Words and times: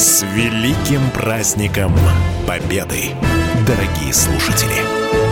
С 0.00 0.22
великим 0.34 1.10
праздником 1.10 1.92
Победы, 2.46 3.10
дорогие 3.66 4.14
слушатели! 4.14 5.29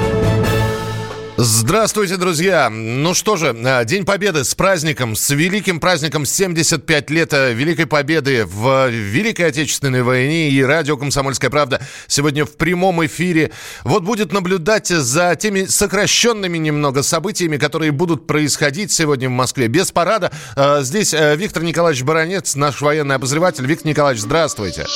Здравствуйте, 1.41 2.17
друзья! 2.17 2.69
Ну 2.69 3.15
что 3.15 3.37
же, 3.37 3.57
э, 3.57 3.85
День 3.85 4.05
Победы 4.05 4.43
с 4.43 4.57
праздником, 4.57 5.15
с 5.15 5.31
великим 5.31 5.79
праздником 5.79 6.27
75 6.27 7.11
лет 7.11 7.33
э, 7.33 7.53
Великой 7.53 7.87
Победы 7.87 8.45
в 8.45 8.89
Великой 8.89 9.47
Отечественной 9.47 10.03
войне 10.03 10.51
и 10.51 10.61
радио 10.65 10.97
«Комсомольская 10.97 11.49
правда» 11.49 11.81
сегодня 12.09 12.45
в 12.45 12.57
прямом 12.57 13.07
эфире. 13.07 13.53
Вот 13.85 14.03
будет 14.03 14.33
наблюдать 14.33 14.89
за 14.89 15.37
теми 15.37 15.67
сокращенными 15.67 16.59
немного 16.59 17.05
событиями, 17.05 17.57
которые 17.57 17.93
будут 17.93 18.27
происходить 18.27 18.91
сегодня 18.91 19.29
в 19.29 19.33
Москве. 19.33 19.69
Без 19.69 19.93
парада. 19.93 20.33
Э, 20.57 20.81
здесь 20.83 21.13
Виктор 21.13 21.63
Николаевич 21.63 22.03
Баранец, 22.03 22.57
наш 22.57 22.81
военный 22.81 23.15
обозреватель. 23.15 23.65
Виктор 23.65 23.87
Николаевич, 23.87 24.23
здравствуйте. 24.23 24.89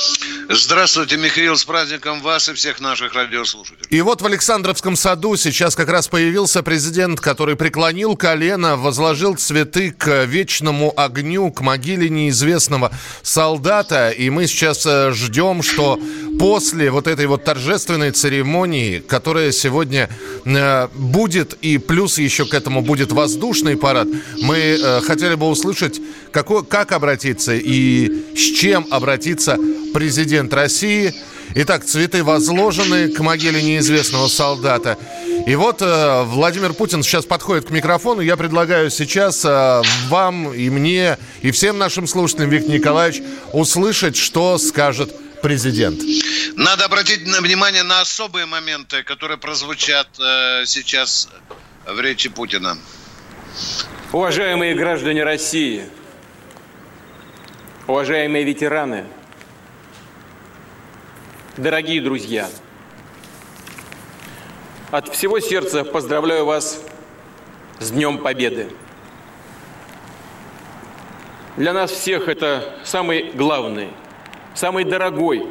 Здравствуйте, 0.49 1.15
Михаил, 1.15 1.55
с 1.55 1.63
праздником 1.63 2.21
вас 2.21 2.49
и 2.49 2.53
всех 2.53 2.81
наших 2.81 3.13
радиослушателей. 3.13 3.87
И 3.89 4.01
вот 4.01 4.21
в 4.21 4.25
Александровском 4.25 4.97
саду 4.97 5.37
сейчас 5.37 5.73
как 5.77 5.87
раз 5.87 6.09
появился 6.09 6.32
появился 6.33 6.63
президент, 6.63 7.21
который 7.21 7.55
преклонил 7.55 8.15
колено, 8.15 8.75
возложил 8.75 9.35
цветы 9.35 9.91
к 9.91 10.23
вечному 10.23 10.91
огню, 10.97 11.51
к 11.51 11.61
могиле 11.61 12.09
неизвестного 12.09 12.91
солдата. 13.21 14.09
И 14.09 14.31
мы 14.31 14.47
сейчас 14.47 14.83
э, 14.87 15.11
ждем, 15.11 15.61
что 15.61 15.99
после 16.39 16.89
вот 16.89 17.05
этой 17.05 17.27
вот 17.27 17.43
торжественной 17.43 18.09
церемонии, 18.09 18.97
которая 18.97 19.51
сегодня 19.51 20.09
э, 20.43 20.87
будет, 20.95 21.53
и 21.61 21.77
плюс 21.77 22.17
еще 22.17 22.45
к 22.47 22.55
этому 22.55 22.81
будет 22.81 23.11
воздушный 23.11 23.77
парад, 23.77 24.07
мы 24.41 24.57
э, 24.57 25.01
хотели 25.01 25.35
бы 25.35 25.45
услышать, 25.45 26.01
как 26.31 26.93
обратиться 26.93 27.53
и 27.53 28.09
с 28.35 28.57
чем 28.59 28.87
обратиться 28.89 29.55
президент 29.93 30.51
России– 30.51 31.13
Итак, 31.55 31.85
цветы 31.85 32.23
возложены 32.23 33.09
к 33.09 33.19
могиле 33.19 33.61
неизвестного 33.61 34.27
солдата. 34.27 34.97
И 35.45 35.53
вот 35.53 35.83
э, 35.83 36.23
Владимир 36.23 36.73
Путин 36.73 37.03
сейчас 37.03 37.25
подходит 37.25 37.67
к 37.67 37.69
микрофону. 37.69 38.21
Я 38.21 38.37
предлагаю 38.37 38.89
сейчас 38.89 39.45
э, 39.45 39.81
вам 40.07 40.51
и 40.51 40.69
мне, 40.71 41.19
и 41.41 41.51
всем 41.51 41.77
нашим 41.77 42.07
слушателям, 42.07 42.49
Виктор 42.49 42.73
Николаевич, 42.73 43.21
услышать, 43.51 44.15
что 44.15 44.57
скажет 44.57 45.13
президент. 45.43 46.01
Надо 46.55 46.85
обратить 46.85 47.21
внимание 47.21 47.83
на 47.83 48.01
особые 48.01 48.47
моменты, 48.47 49.03
которые 49.03 49.37
прозвучат 49.37 50.07
э, 50.19 50.65
сейчас 50.65 51.29
в 51.85 51.99
речи 51.99 52.29
Путина. 52.29 52.79
Уважаемые 54.11 54.73
граждане 54.73 55.23
России, 55.23 55.83
уважаемые 57.85 58.43
ветераны– 58.43 59.05
Дорогие 61.57 62.01
друзья, 62.01 62.49
от 64.89 65.13
всего 65.13 65.39
сердца 65.39 65.83
поздравляю 65.83 66.45
вас 66.45 66.83
с 67.77 67.91
Днем 67.91 68.17
Победы. 68.17 68.69
Для 71.55 71.73
нас 71.73 71.91
всех 71.91 72.27
это 72.27 72.73
самый 72.83 73.29
главный, 73.33 73.89
самый 74.55 74.83
дорогой 74.83 75.45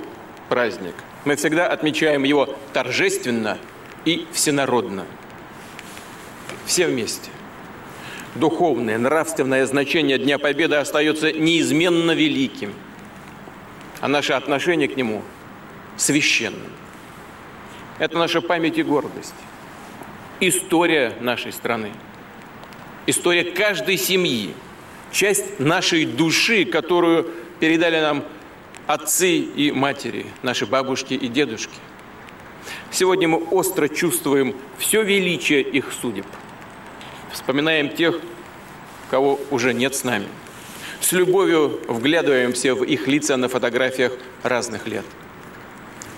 праздник. 0.48 0.97
Мы 1.25 1.36
всегда 1.36 1.69
отмечаем 1.69 2.25
его 2.25 2.53
торжественно 2.73 3.58
и 4.05 4.27
всенародно. 4.33 5.06
Все 6.67 6.89
вместе. 6.89 7.30
Духовное, 8.34 8.98
нравственное 8.98 9.64
значение 9.67 10.19
Дня 10.19 10.41
Победы 10.41 10.75
остается 10.75 11.33
неизменно 11.33 12.11
великим, 12.11 12.75
а 14.00 14.08
наше 14.08 14.33
отношение 14.33 14.89
к 14.89 14.97
нему– 14.97 15.23
священным. 16.03 16.72
Это 17.98 18.19
наша 18.19 18.41
память 18.41 18.78
и 18.78 18.83
гордость. 18.83 19.34
История 20.40 21.14
нашей 21.20 21.52
страны. 21.52 21.92
История 23.07 23.45
каждой 23.45 23.96
семьи. 23.96 24.55
Часть 25.13 25.61
нашей 25.61 26.05
души, 26.05 26.64
которую 26.64 27.30
передали 27.61 28.01
нам 28.01 28.24
отцы 28.86 29.36
и 29.36 29.70
матери, 29.70 30.27
наши 30.42 30.67
бабушки 30.67 31.14
и 31.14 31.29
дедушки. 31.29 31.77
Сегодня 32.90 33.29
мы 33.29 33.39
остро 33.39 33.89
чувствуем 33.89 34.57
все 34.79 35.02
величие 35.02 35.63
их 35.63 35.92
судеб. 35.92 36.27
Вспоминаем 37.30 37.89
тех, 37.90 38.19
кого 39.11 39.39
уже 39.51 39.74
нет 39.74 39.95
с 39.95 40.02
нами. 40.02 40.27
С 41.01 41.13
любовью 41.13 41.80
вглядываемся 41.89 42.74
в 42.74 42.83
их 42.83 43.07
лица 43.07 43.36
на 43.36 43.48
фотографиях 43.48 44.13
разных 44.42 44.86
лет– 44.89 45.05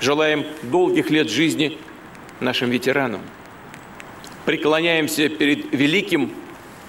Желаем 0.04 0.44
долгих 0.64 1.08
лет 1.08 1.30
жизни 1.30 1.78
нашим 2.38 2.68
ветеранам. 2.68 3.22
Преклоняемся 4.44 5.30
перед 5.30 5.72
великим 5.72 6.30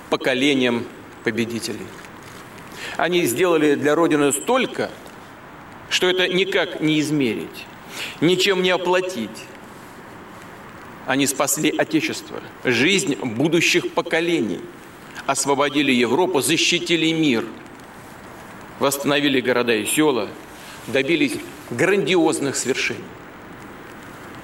поколением 0.10 0.84
победителей. 1.24 1.88
Они 2.98 3.24
сделали 3.24 3.76
для 3.76 3.96
Родины 3.96 4.34
столько, 4.34 4.92
что 5.90 6.10
это 6.10 6.28
никак 6.28 6.82
не 6.82 7.00
измерить, 7.00 7.66
ничем 8.20 8.62
не 8.62 8.72
оплатить. 8.72 9.46
Они 11.06 11.26
спасли 11.26 11.70
Отечество, 11.70 12.42
жизнь 12.66 13.16
будущих 13.16 13.94
поколений, 13.94 14.60
освободили 15.26 15.94
Европу, 15.94 16.42
защитили 16.42 17.14
мир, 17.14 17.46
восстановили 18.80 19.40
города 19.40 19.74
и 19.74 19.86
села, 19.86 20.28
добились 20.88 21.38
грандиозных 21.70 22.56
свершений. 22.56 23.04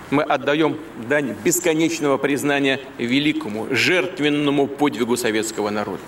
Мы 0.09 0.23
отдаем 0.23 0.77
дань 1.07 1.35
бесконечного 1.43 2.17
признания 2.17 2.81
великому, 2.97 3.67
жертвенному 3.71 4.67
подвигу 4.67 5.15
советского 5.15 5.69
народа. 5.69 6.01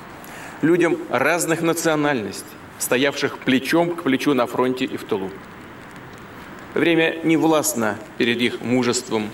Людям 0.62 0.98
разных 1.10 1.62
национальностей, 1.62 2.46
стоявших 2.80 3.38
плечом 3.40 3.96
к 3.96 4.04
плечу 4.04 4.34
на 4.34 4.46
фронте 4.46 4.86
и 4.86 4.98
в 4.98 5.04
тылу. 5.06 5.32
Время 6.74 7.20
не 7.24 7.38
властно 7.38 7.98
перед 8.18 8.42
их 8.42 8.62
мужеством, 8.62 9.30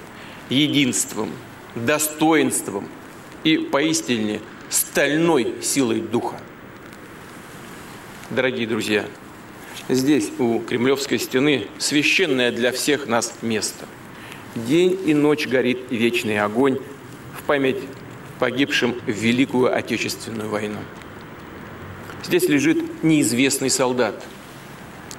единством, 0.49 1.31
достоинством 1.73 2.87
и 3.43 3.57
поистине 3.57 4.41
стальной 4.69 5.55
силой 5.61 6.01
духа. 6.01 6.39
Дорогие 8.29 8.67
друзья, 8.67 9.05
здесь, 9.95 10.31
у 10.39 10.59
Кремлевской 10.59 11.19
стены, 11.19 11.67
священное 11.77 12.51
для 12.51 12.71
всех 12.71 13.07
нас 13.07 13.33
место. 13.41 13.85
День 14.55 14.97
и 15.05 15.13
ночь 15.13 15.47
горит 15.47 15.79
вечный 15.89 16.39
огонь 16.39 16.79
в 17.37 17.43
память 17.43 17.77
погибшим 18.39 18.95
в 19.05 19.09
Великую 19.09 19.75
Отечественную 19.75 20.49
войну. 20.49 20.79
Здесь 22.23 22.47
лежит 22.47 23.03
неизвестный 23.03 23.69
солдат. 23.69 24.23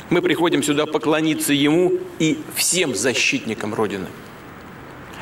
Мы 0.09 0.23
приходим 0.23 0.63
сюда 0.63 0.87
поклониться 0.87 1.53
ему 1.53 1.99
и 2.19 2.39
всем 2.55 2.95
защитникам 2.95 3.75
Родины. 3.75 4.07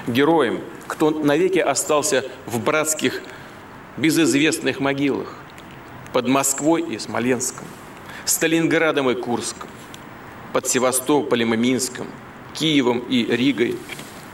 Героям, 0.07 0.61
кто 0.87 1.11
навеки 1.11 1.59
остался 1.59 2.25
в 2.47 2.63
братских 2.63 3.23
безызвестных 3.97 4.81
могилах 4.81 5.35
под 6.13 6.29
Москвой 6.29 6.83
и 6.83 6.99
Смоленском– 6.99 7.67
Сталинградом 8.28 9.09
и 9.09 9.15
Курском, 9.15 9.71
под 10.53 10.66
Севастополем 10.66 11.55
и 11.55 11.56
Минском, 11.56 12.06
Киевом 12.53 12.99
и 12.99 13.25
Ригой, 13.25 13.77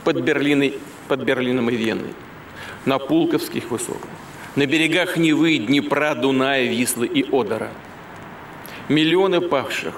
под, 0.03 0.19
Берлиной, 0.19 0.77
под 1.07 1.21
Берлином 1.21 1.69
и 1.69 1.77
Веной, 1.77 2.13
на 2.83 2.99
Пулковских 2.99 3.71
высотах, 3.71 4.09
на 4.57 4.65
берегах 4.65 5.15
Невы, 5.15 5.59
Днепра, 5.59 6.13
Дуная, 6.13 6.65
Вислы 6.65 7.07
и 7.07 7.23
Одера. 7.23 7.71
Миллионы 8.89 9.39
павших 9.39 9.95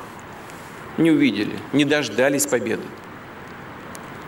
не 0.99 1.09
увидели, 1.09 1.57
не 1.73 1.83
дождались 1.83 2.45
победы. 2.45 2.85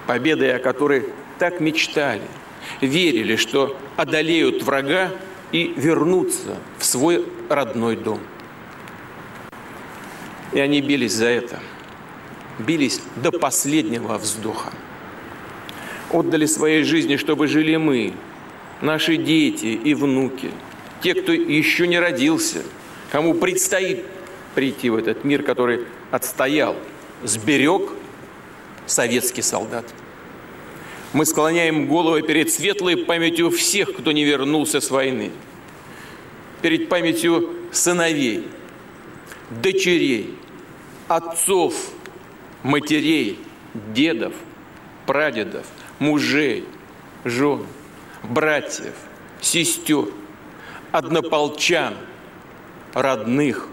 Победы, 0.07 0.49
о 0.49 0.57
которой 0.57 1.05
так 1.37 1.59
мечтали, 1.59 2.23
верили, 2.81 3.35
что 3.35 3.77
одолеют 3.97 4.63
врага 4.63 5.11
и 5.51 5.71
вернутся 5.77 6.57
в 6.79 6.85
свой 6.85 7.23
родной 7.49 7.95
дом– 7.95 8.19
и 10.53 10.59
они 10.59 10.81
бились 10.81 11.13
за 11.13 11.27
это. 11.27 11.59
Бились 12.59 13.01
до 13.15 13.31
последнего 13.31 14.17
вздоха. 14.17 14.71
Отдали 16.11 16.45
своей 16.45 16.83
жизни, 16.83 17.15
чтобы 17.15 17.47
жили 17.47 17.75
мы, 17.75 18.13
наши 18.81 19.17
дети 19.17 19.67
и 19.67 19.93
внуки, 19.93 20.51
те, 21.01 21.13
кто 21.13 21.31
еще 21.31 21.87
не 21.87 21.99
родился, 21.99 22.63
кому 23.11 23.35
предстоит 23.35 24.03
прийти 24.55 24.89
в 24.89 24.95
этот 24.95 25.23
мир, 25.23 25.43
который 25.43 25.85
отстоял, 26.11 26.75
сберег 27.23 27.91
советский 28.87 29.43
солдат. 29.43 29.85
Мы 31.13 31.25
склоняем 31.25 31.87
головы 31.87 32.21
перед 32.23 32.51
светлой 32.51 32.97
памятью 32.97 33.51
всех, 33.51 33.95
кто 33.95 34.11
не 34.11 34.23
вернулся 34.25 34.81
с 34.81 34.89
войны, 34.89 35.31
перед 36.61 36.89
памятью 36.89 37.49
сыновей– 37.71 38.47
дочерей, 39.49 40.35
отцов 41.09 41.73
матерей, 42.63 43.39
дедов, 43.73 44.33
прадедов, 45.05 45.65
мужей, 45.97 46.65
жен, 47.25 47.65
братьев, 48.23 48.93
сестер, 49.41 50.05
однополчан, 50.91 51.95
родных, 52.93 53.67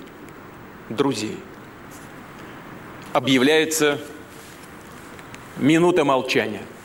друзей. 0.88 1.36
Объявляется 3.12 4.00
минута 5.58 6.04
молчания– 6.04 6.62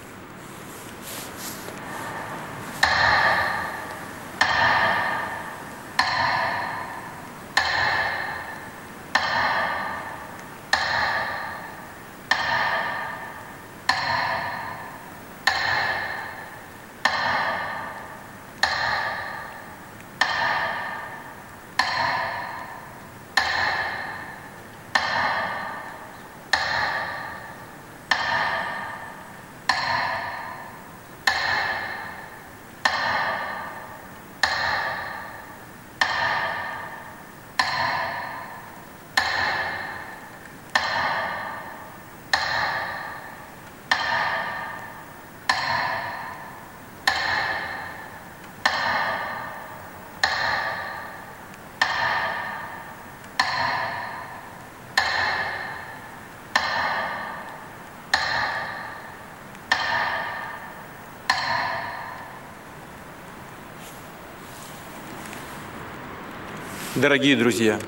Дорогие 67.01 67.35
друзья, 67.35 67.79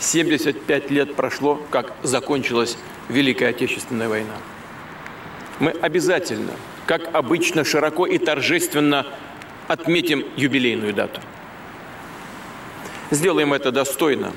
75 0.00 0.90
лет 0.90 1.14
прошло, 1.16 1.60
как 1.70 1.92
закончилась 2.02 2.78
Великая 3.10 3.50
Отечественная 3.50 4.08
война. 4.08 4.32
Мы 5.60 5.72
обязательно, 5.72 6.52
как 6.86 7.14
обычно, 7.14 7.62
широко 7.62 8.06
и 8.06 8.16
торжественно 8.16 9.06
отметим 9.68 10.24
юбилейную 10.34 10.94
дату. 10.94 11.20
Сделаем 13.10 13.52
это 13.52 13.70
достойно, 13.70 14.32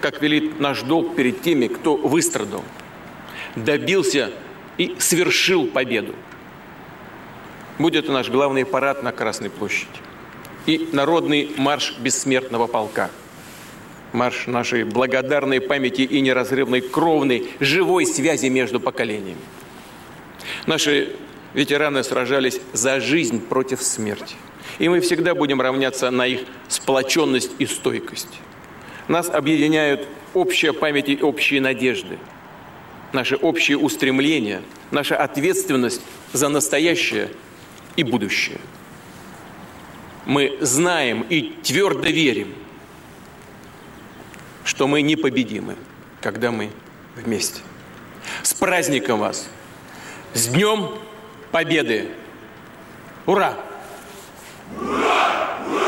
как 0.00 0.22
велит 0.22 0.60
наш 0.60 0.82
долг 0.82 1.16
перед 1.16 1.42
теми, 1.42 1.66
кто 1.66 1.96
выстрадал, 1.96 2.62
добился 3.56 4.30
и 4.78 4.94
совершил 5.00 5.66
победу. 5.66 6.14
Будет 7.80 8.08
наш 8.08 8.28
главный 8.28 8.64
парад 8.64 9.02
на 9.02 9.10
Красной 9.10 9.50
площади 9.50 10.05
и 10.66 10.88
народный 10.92 11.50
марш 11.56 11.94
бессмертного 11.98 12.66
полка. 12.66 13.10
Марш 14.12 14.46
нашей 14.46 14.84
благодарной 14.84 15.60
памяти 15.60 16.02
и 16.02 16.20
неразрывной 16.20 16.80
кровной, 16.80 17.48
живой 17.60 18.06
связи 18.06 18.46
между 18.46 18.80
поколениями. 18.80 19.40
Наши 20.66 21.14
ветераны 21.54 22.02
сражались 22.02 22.60
за 22.72 23.00
жизнь 23.00 23.40
против 23.40 23.82
смерти. 23.82 24.36
И 24.78 24.88
мы 24.88 25.00
всегда 25.00 25.34
будем 25.34 25.60
равняться 25.60 26.10
на 26.10 26.26
их 26.26 26.40
сплоченность 26.68 27.52
и 27.58 27.66
стойкость. 27.66 28.40
Нас 29.08 29.28
объединяют 29.28 30.06
общая 30.34 30.72
память 30.72 31.08
и 31.08 31.22
общие 31.22 31.60
надежды, 31.60 32.18
наши 33.12 33.36
общие 33.36 33.78
устремления, 33.78 34.62
наша 34.90 35.16
ответственность 35.16 36.02
за 36.32 36.48
настоящее 36.48 37.30
и 37.96 38.02
будущее– 38.02 38.58
мы 40.26 40.58
знаем 40.60 41.24
и 41.28 41.54
твердо 41.62 42.08
верим, 42.08 42.52
что 44.64 44.88
мы 44.88 45.00
непобедимы, 45.00 45.76
когда 46.20 46.50
мы 46.50 46.70
вместе. 47.14 47.62
С 48.42 48.52
праздником 48.52 49.20
вас! 49.20 49.48
С 50.34 50.48
Днем 50.48 50.98
Победы! 51.52 52.10
Ура! 53.24 53.56
Ура! 54.80 55.58
Ура! 55.68 55.85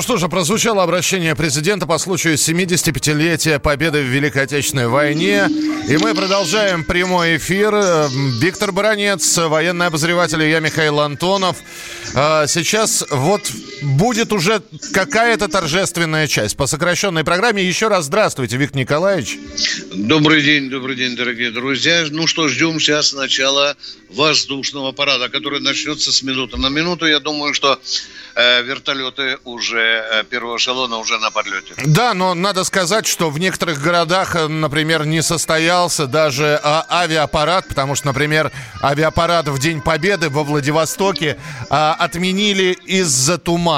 Ну 0.00 0.02
что 0.02 0.16
же, 0.16 0.30
прозвучало 0.30 0.82
обращение 0.82 1.34
президента 1.34 1.86
по 1.86 1.98
случаю 1.98 2.36
75-летия 2.36 3.58
победы 3.58 4.00
в 4.00 4.06
Великой 4.06 4.44
Отечественной 4.44 4.88
войне. 4.88 5.46
И 5.88 5.98
мы 5.98 6.14
продолжаем 6.14 6.84
прямой 6.84 7.36
эфир. 7.36 7.74
Виктор 8.40 8.72
Баранец, 8.72 9.36
военный 9.36 9.88
обозреватель, 9.88 10.42
и 10.42 10.48
я 10.48 10.60
Михаил 10.60 11.00
Антонов. 11.00 11.58
А, 12.14 12.46
сейчас 12.46 13.04
вот 13.10 13.52
будет 13.82 14.32
уже 14.32 14.62
какая-то 14.92 15.48
торжественная 15.48 16.26
часть 16.26 16.56
по 16.56 16.66
сокращенной 16.66 17.24
программе. 17.24 17.64
Еще 17.64 17.88
раз 17.88 18.06
здравствуйте, 18.06 18.56
Виктор 18.56 18.78
Николаевич. 18.78 19.38
Добрый 19.92 20.42
день, 20.42 20.70
добрый 20.70 20.96
день, 20.96 21.16
дорогие 21.16 21.50
друзья. 21.50 22.06
Ну 22.10 22.26
что, 22.26 22.48
ждем 22.48 22.80
сейчас 22.80 23.12
начала 23.12 23.76
воздушного 24.10 24.92
парада, 24.92 25.28
который 25.28 25.60
начнется 25.60 26.12
с 26.12 26.22
минуты 26.22 26.56
на 26.56 26.68
минуту. 26.68 27.06
Я 27.06 27.20
думаю, 27.20 27.54
что 27.54 27.80
Э, 28.36 28.62
вертолеты 28.62 29.38
уже 29.44 30.04
э, 30.10 30.24
первого 30.24 30.56
эшелона 30.56 30.98
уже 30.98 31.18
на 31.18 31.30
подлете. 31.30 31.74
Да, 31.84 32.14
но 32.14 32.34
надо 32.34 32.64
сказать, 32.64 33.06
что 33.06 33.28
в 33.28 33.38
некоторых 33.38 33.82
городах, 33.82 34.36
э, 34.36 34.46
например, 34.46 35.04
не 35.04 35.20
состоялся 35.20 36.06
даже 36.06 36.60
а, 36.62 36.86
авиапарат, 36.88 37.66
потому 37.68 37.96
что, 37.96 38.06
например, 38.06 38.52
авиапарат 38.82 39.48
в 39.48 39.58
День 39.58 39.80
Победы 39.80 40.30
во 40.30 40.44
Владивостоке 40.44 41.38
а, 41.70 41.94
отменили 41.98 42.78
из-за 42.86 43.36
тумана. 43.36 43.69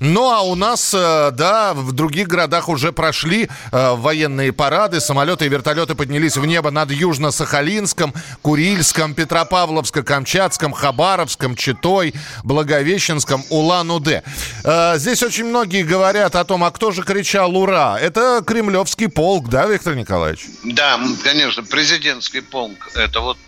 Ну 0.00 0.30
а 0.30 0.42
у 0.42 0.54
нас, 0.54 0.92
да, 0.92 1.72
в 1.74 1.92
других 1.92 2.28
городах 2.28 2.68
уже 2.68 2.92
прошли 2.92 3.48
военные 3.72 4.52
парады, 4.52 5.00
самолеты 5.00 5.46
и 5.46 5.48
вертолеты 5.48 5.94
поднялись 5.94 6.36
в 6.36 6.44
небо 6.46 6.70
над 6.70 6.90
Южно-Сахалинском, 6.90 8.14
Курильском, 8.42 9.14
Петропавловско-Камчатском, 9.14 10.72
Хабаровском, 10.72 11.56
Читой, 11.56 12.14
Благовещенском, 12.44 13.44
Улан 13.50 13.78
Улан-Удэ. 13.88 14.22
Э, 14.64 14.98
здесь 14.98 15.22
очень 15.22 15.44
многие 15.44 15.82
говорят 15.82 16.34
о 16.36 16.44
том, 16.44 16.64
а 16.64 16.70
кто 16.70 16.90
же 16.90 17.02
кричал 17.02 17.56
«Ура!». 17.56 17.98
Это 17.98 18.42
кремлевский 18.46 19.08
полк, 19.08 19.48
да, 19.48 19.66
Виктор 19.66 19.94
Николаевич? 19.94 20.46
Да, 20.64 21.00
конечно, 21.22 21.62
президентский 21.62 22.40
полк. 22.40 22.90
Это 22.94 23.20
вот 23.20 23.38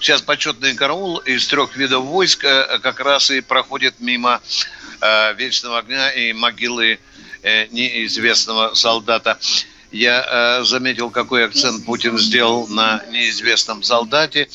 Сейчас 0.00 0.22
почетный 0.22 0.74
караул 0.74 1.18
из 1.18 1.46
трех 1.48 1.76
видов 1.76 2.04
войск 2.04 2.44
э, 2.44 2.78
как 2.80 3.00
раз 3.00 3.30
и 3.32 3.40
проходит 3.40 3.94
мимо 3.98 4.40
э, 5.00 5.34
Вечного 5.34 5.78
огня 5.78 6.10
и 6.10 6.32
могилы 6.32 6.98
э, 7.42 7.66
неизвестного 7.68 8.74
солдата. 8.74 9.38
Я 9.90 10.24
э, 10.60 10.64
заметил, 10.64 11.10
какой 11.10 11.44
акцент 11.44 11.84
Путин 11.84 12.18
сделал 12.18 12.66
на 12.68 13.02
неизвестном 13.10 13.82
солдате. 13.82 14.48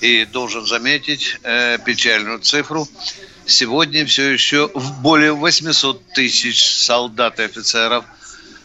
И 0.00 0.24
должен 0.26 0.64
заметить 0.64 1.40
печальную 1.84 2.38
цифру. 2.38 2.86
Сегодня 3.46 4.06
все 4.06 4.30
еще 4.30 4.70
в 4.72 5.02
более 5.02 5.32
800 5.32 6.12
тысяч 6.12 6.62
солдат 6.62 7.40
и 7.40 7.42
офицеров 7.42 8.04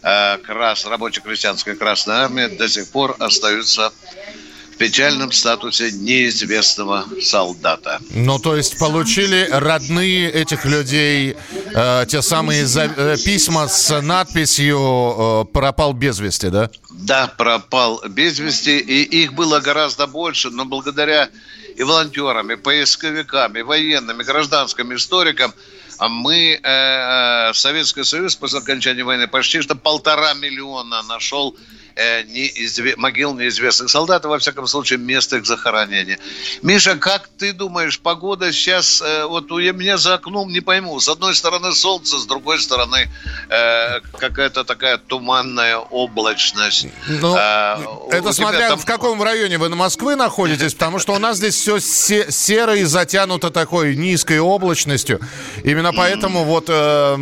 крас, 0.02 0.86
рабоче-крестьянской 0.86 1.76
Красной 1.76 2.18
Армии 2.18 2.56
до 2.56 2.70
сих 2.70 2.88
пор 2.90 3.16
остаются 3.18 3.92
в 4.74 4.78
печальном 4.78 5.32
статусе 5.32 5.92
неизвестного 5.92 7.06
солдата. 7.22 8.00
Ну, 8.10 8.40
то 8.40 8.56
есть 8.56 8.78
получили 8.80 9.48
родные 9.52 10.32
этих 10.32 10.66
людей 10.66 11.36
э, 11.76 12.06
те 12.08 12.22
самые 12.22 12.66
за, 12.66 12.84
э, 12.84 13.18
письма 13.24 13.68
с 13.68 14.02
надписью 14.02 14.80
э, 14.80 15.46
«пропал 15.54 15.94
без 15.94 16.20
вести», 16.20 16.50
да? 16.50 16.70
Да, 16.92 17.28
пропал 17.38 18.02
без 18.10 18.40
вести, 18.40 18.80
и 18.80 19.04
их 19.04 19.34
было 19.34 19.60
гораздо 19.60 20.08
больше, 20.08 20.50
но 20.50 20.66
благодаря 20.66 21.30
и 21.76 21.84
волонтерам, 21.84 22.52
и 22.52 22.56
поисковикам, 22.56 23.56
и 23.56 23.62
военным, 23.62 24.22
и 24.22 24.24
гражданским 24.24 24.94
историкам 24.96 25.54
мы, 26.00 26.60
э, 26.62 27.50
э, 27.50 27.54
Советский 27.54 28.04
Союз 28.04 28.36
после 28.36 28.60
окончания 28.60 29.04
войны 29.04 29.28
почти 29.28 29.62
что 29.62 29.76
полтора 29.76 30.34
миллиона 30.34 31.04
нашел 31.04 31.56
э, 31.96 32.24
неизве... 32.24 32.96
могил 32.98 33.34
неизвестных 33.34 33.90
солдат, 33.90 34.26
и, 34.26 34.28
во 34.28 34.40
всяком 34.40 34.68
случае, 34.68 35.00
место 35.00 35.38
их 35.38 35.46
захоронения. 35.46 36.20
Миша, 36.62 36.96
как 36.96 37.30
ты 37.38 37.54
думаешь, 37.54 38.00
погода 38.00 38.52
сейчас, 38.52 39.02
э, 39.02 39.26
вот 39.26 39.52
у 39.52 39.60
меня 39.60 39.98
за 39.98 40.16
окном, 40.16 40.52
не 40.52 40.62
пойму, 40.62 41.00
с 41.00 41.10
одной 41.10 41.36
стороны 41.36 41.72
солнце, 41.74 42.18
с 42.18 42.26
другой 42.26 42.60
стороны 42.60 43.10
э, 43.50 44.00
какая-то 44.18 44.64
такая 44.64 44.98
туманная 44.98 45.78
облачность. 45.78 46.88
Ну, 47.08 47.36
э, 47.38 47.78
это 48.12 48.34
смотря 48.34 48.70
там... 48.70 48.80
в 48.80 48.86
каком 48.86 49.22
районе 49.22 49.58
вы 49.58 49.70
на 49.70 49.76
Москвы 49.76 50.16
находитесь, 50.16 50.74
потому 50.74 51.00
что 51.00 51.14
у 51.14 51.20
нас 51.20 51.38
здесь 51.38 51.56
все 51.56 51.80
серо 51.80 52.76
и 52.76 52.84
затянуто 52.84 53.50
такой 53.50 53.96
низкой 53.96 54.40
облачностью. 54.40 55.20
Именно 55.64 55.94
поэтому 55.94 56.44
вот 56.44 56.66
э, 56.68 57.16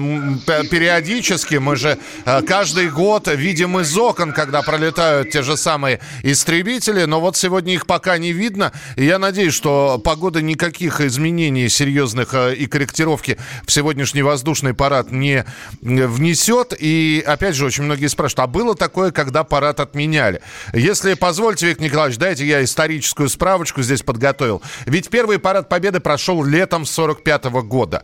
периодически 0.70 1.56
мы 1.56 1.76
же 1.76 1.98
э, 2.26 2.42
каждый 2.44 2.90
год 2.90 3.28
видим 3.28 3.80
из 3.80 3.98
окон, 3.98 4.34
когда 4.34 4.61
пролетают 4.62 5.32
те 5.32 5.42
же 5.42 5.58
самые 5.58 6.00
истребители, 6.24 7.06
но 7.06 7.20
вот 7.20 7.38
сегодня 7.38 7.74
их 7.74 7.86
пока 7.86 8.18
не 8.18 8.32
видно. 8.34 8.72
И 8.96 9.06
я 9.06 9.20
надеюсь, 9.20 9.54
что 9.54 10.00
погода 10.04 10.42
никаких 10.42 11.02
изменений 11.02 11.70
серьезных 11.70 12.34
э, 12.34 12.56
и 12.56 12.68
корректировки 12.68 13.38
в 13.66 13.72
сегодняшний 13.72 14.22
воздушный 14.22 14.74
парад 14.74 15.12
не 15.12 15.46
внесет. 15.82 16.74
И 16.78 17.24
опять 17.26 17.56
же, 17.56 17.66
очень 17.66 17.84
многие 17.84 18.08
спрашивают, 18.08 18.40
а 18.40 18.48
было 18.48 18.76
такое, 18.76 19.12
когда 19.12 19.44
парад 19.44 19.80
отменяли? 19.80 20.42
Если 20.74 21.14
позвольте, 21.14 21.68
Виктор 21.68 21.86
Николаевич, 21.86 22.18
дайте 22.18 22.46
я 22.46 22.64
историческую 22.64 23.30
справочку 23.30 23.82
здесь 23.82 24.02
подготовил. 24.02 24.62
Ведь 24.86 25.10
первый 25.10 25.40
парад 25.40 25.70
Победы 25.70 26.00
прошел 26.00 26.44
летом 26.44 26.86
45 26.86 27.46
года. 27.64 28.04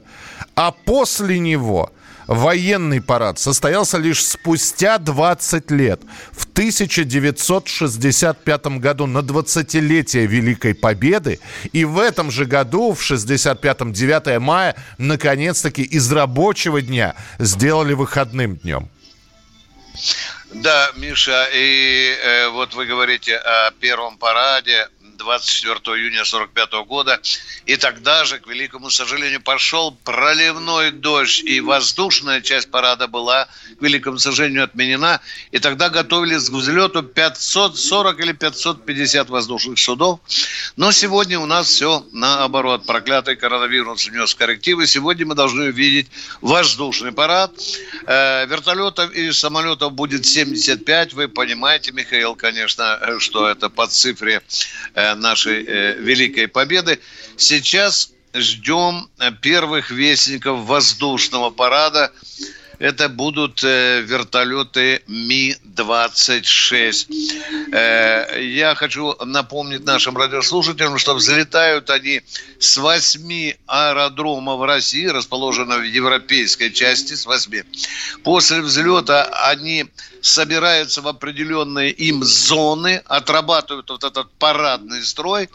А 0.55 0.71
после 0.71 1.39
него 1.39 1.91
военный 2.27 3.01
парад 3.01 3.39
состоялся 3.39 3.97
лишь 3.97 4.25
спустя 4.25 4.97
20 4.97 5.71
лет, 5.71 6.01
в 6.31 6.45
1965 6.45 8.65
году, 8.79 9.05
на 9.07 9.19
20-летие 9.19 10.25
Великой 10.27 10.75
Победы. 10.75 11.39
И 11.73 11.85
в 11.85 11.99
этом 11.99 12.31
же 12.31 12.45
году, 12.45 12.93
в 12.93 13.01
65-м, 13.01 13.93
9 13.93 14.39
мая, 14.39 14.75
наконец-таки 14.97 15.83
из 15.83 16.11
рабочего 16.11 16.81
дня 16.81 17.15
сделали 17.39 17.93
выходным 17.93 18.57
днем. 18.57 18.89
Да, 20.53 20.91
Миша, 20.95 21.49
и 21.53 22.15
э, 22.23 22.47
вот 22.49 22.73
вы 22.73 22.85
говорите 22.85 23.35
о 23.35 23.71
первом 23.71 24.17
параде 24.17 24.87
24 25.17 25.97
июня 25.97 26.23
45 26.23 26.85
года. 26.85 27.19
И 27.65 27.75
тогда 27.75 28.23
же, 28.25 28.39
к 28.39 28.47
великому 28.47 28.89
сожалению, 28.89 29.41
пошел 29.41 29.91
проливной 29.91 30.91
дождь, 30.91 31.41
и 31.43 31.59
воздушная 31.59 32.41
часть 32.41 32.71
парада 32.71 33.07
была, 33.07 33.47
к 33.77 33.81
великому 33.81 34.19
сожалению, 34.19 34.63
отменена. 34.63 35.19
И 35.51 35.59
тогда 35.59 35.89
готовились 35.89 36.49
к 36.49 36.53
взлету 36.53 37.03
540 37.03 38.19
или 38.19 38.31
550 38.31 39.29
воздушных 39.29 39.79
судов. 39.79 40.19
Но 40.75 40.91
сегодня 40.91 41.39
у 41.39 41.45
нас 41.45 41.67
все 41.67 42.05
наоборот. 42.11 42.85
Проклятый 42.85 43.35
коронавирус 43.35 44.07
внес 44.07 44.35
коррективы. 44.35 44.87
Сегодня 44.87 45.25
мы 45.25 45.35
должны 45.35 45.65
увидеть 45.65 46.07
воздушный 46.41 47.11
парад. 47.11 47.51
Э, 48.05 48.45
вертолетов 48.45 49.11
и 49.11 49.31
самолетов 49.31 49.93
будет 49.93 50.25
75. 50.25 51.13
Вы 51.13 51.27
понимаете, 51.27 51.91
Михаил, 51.91 52.35
конечно, 52.35 53.19
что 53.19 53.47
это 53.47 53.69
по 53.69 53.87
цифре 53.87 54.41
э, 54.93 55.06
нашей 55.15 55.63
э, 55.65 55.93
великой 55.99 56.47
победы. 56.47 56.99
Сейчас 57.35 58.11
ждем 58.33 59.09
э, 59.19 59.31
первых 59.31 59.91
вестников 59.91 60.65
воздушного 60.65 61.49
парада. 61.49 62.11
Это 62.79 63.09
будут 63.09 63.63
э, 63.63 64.01
вертолеты 64.01 65.01
Ми-26. 65.07 67.07
Э, 67.73 68.39
я 68.39 68.75
хочу 68.75 69.15
напомнить 69.25 69.83
нашим 69.83 70.15
радиослушателям, 70.15 70.99
что 70.99 71.15
взлетают 71.15 71.89
они 71.89 72.21
с 72.59 72.77
восьми 72.77 73.55
аэродромов 73.65 74.63
России, 74.63 75.07
расположенных 75.07 75.79
в 75.79 75.83
европейской 75.83 76.69
части, 76.69 77.15
с 77.15 77.25
восьми. 77.25 77.63
После 78.23 78.61
взлета 78.61 79.23
они 79.49 79.87
собираются 80.21 81.01
в 81.01 81.07
определенные 81.07 81.89
им 81.91 82.23
зоны, 82.23 83.01
отрабатывают 83.05 83.89
вот 83.89 84.03
этот 84.03 84.31
парадный 84.33 85.03
строй, 85.03 85.49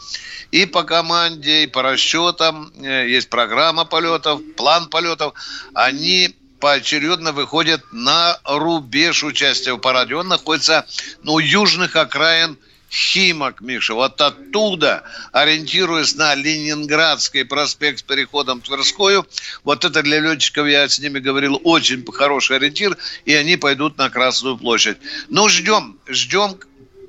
и 0.51 0.65
по 0.65 0.83
команде, 0.83 1.63
и 1.63 1.67
по 1.67 1.83
расчетам, 1.83 2.73
э, 2.81 3.07
есть 3.07 3.29
программа 3.29 3.85
полетов, 3.85 4.41
план 4.57 4.89
полетов, 4.89 5.33
они 5.73 6.35
поочередно 6.63 7.33
выходят 7.33 7.83
на 7.91 8.39
рубеж 8.45 9.25
участия 9.25 9.73
в 9.73 9.79
параде. 9.79 10.15
Он 10.15 10.29
находится 10.29 10.85
ну, 11.21 11.33
у 11.33 11.39
южных 11.39 11.97
окраин 11.97 12.57
Химок, 12.89 13.59
Миша. 13.59 13.95
Вот 13.95 14.21
оттуда, 14.21 15.03
ориентируясь 15.33 16.15
на 16.15 16.35
Ленинградский 16.35 17.43
проспект 17.43 17.99
с 17.99 18.03
переходом 18.03 18.61
Тверскую, 18.61 19.27
вот 19.65 19.83
это 19.83 20.01
для 20.03 20.21
летчиков, 20.21 20.65
я 20.67 20.87
с 20.87 20.99
ними 20.99 21.19
говорил, 21.19 21.59
очень 21.65 22.09
хороший 22.09 22.55
ориентир, 22.55 22.95
и 23.25 23.33
они 23.33 23.57
пойдут 23.57 23.97
на 23.97 24.09
Красную 24.09 24.57
площадь. 24.57 24.99
Ну, 25.27 25.49
ждем, 25.49 25.99
ждем 26.07 26.57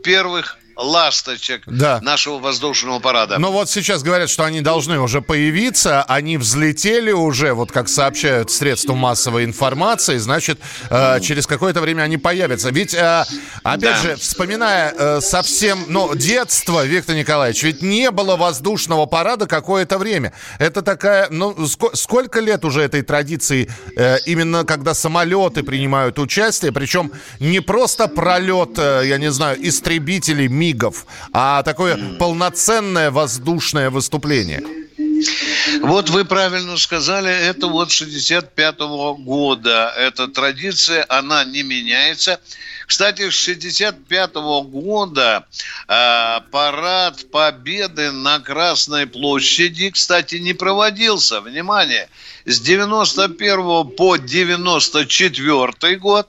первых 0.02 0.58
ласточек 0.76 1.62
да. 1.66 2.00
нашего 2.02 2.38
воздушного 2.38 2.98
парада. 2.98 3.38
Но 3.38 3.52
вот 3.52 3.70
сейчас 3.70 4.02
говорят, 4.02 4.30
что 4.30 4.44
они 4.44 4.60
должны 4.60 5.00
уже 5.00 5.20
появиться, 5.22 6.02
они 6.02 6.36
взлетели 6.36 7.12
уже, 7.12 7.54
вот 7.54 7.72
как 7.72 7.88
сообщают 7.88 8.50
средства 8.50 8.94
массовой 8.94 9.44
информации, 9.44 10.18
значит, 10.18 10.58
э, 10.90 11.20
через 11.20 11.46
какое-то 11.46 11.80
время 11.80 12.02
они 12.02 12.16
появятся. 12.16 12.70
Ведь, 12.70 12.94
э, 12.94 13.24
опять 13.62 13.80
да. 13.80 14.02
же, 14.02 14.16
вспоминая 14.16 14.92
э, 14.96 15.20
совсем, 15.20 15.84
ну, 15.88 16.14
детство, 16.14 16.84
Виктор 16.84 17.16
Николаевич, 17.16 17.62
ведь 17.62 17.82
не 17.82 18.10
было 18.10 18.36
воздушного 18.36 19.06
парада 19.06 19.46
какое-то 19.46 19.98
время. 19.98 20.32
Это 20.58 20.82
такая, 20.82 21.28
ну, 21.30 21.52
ск- 21.52 21.94
сколько 21.94 22.40
лет 22.40 22.64
уже 22.64 22.82
этой 22.82 23.02
традиции, 23.02 23.70
э, 23.96 24.18
именно 24.26 24.64
когда 24.64 24.94
самолеты 24.94 25.62
принимают 25.62 26.18
участие, 26.18 26.72
причем 26.72 27.12
не 27.40 27.60
просто 27.60 28.08
пролет, 28.08 28.78
э, 28.78 29.02
я 29.06 29.18
не 29.18 29.30
знаю, 29.30 29.56
истребителей, 29.66 30.48
мигов, 30.64 31.06
а 31.32 31.62
такое 31.62 31.96
полноценное 32.18 33.10
воздушное 33.10 33.90
выступление. 33.90 34.62
Вот 35.80 36.10
вы 36.10 36.24
правильно 36.24 36.76
сказали, 36.76 37.30
это 37.30 37.68
вот 37.68 37.88
65-го 37.88 39.14
года. 39.16 39.92
Эта 39.96 40.28
традиция, 40.28 41.04
она 41.08 41.44
не 41.44 41.62
меняется. 41.62 42.40
Кстати, 42.86 43.30
с 43.30 43.34
65 43.34 44.32
-го 44.32 44.62
года 44.62 45.46
э, 45.88 46.40
парад 46.50 47.30
Победы 47.30 48.10
на 48.10 48.40
Красной 48.40 49.06
площади, 49.06 49.90
кстати, 49.90 50.36
не 50.36 50.52
проводился. 50.52 51.40
Внимание, 51.40 52.08
с 52.44 52.60
91 52.60 53.88
по 53.96 54.16
94 54.16 55.96
год. 55.96 56.28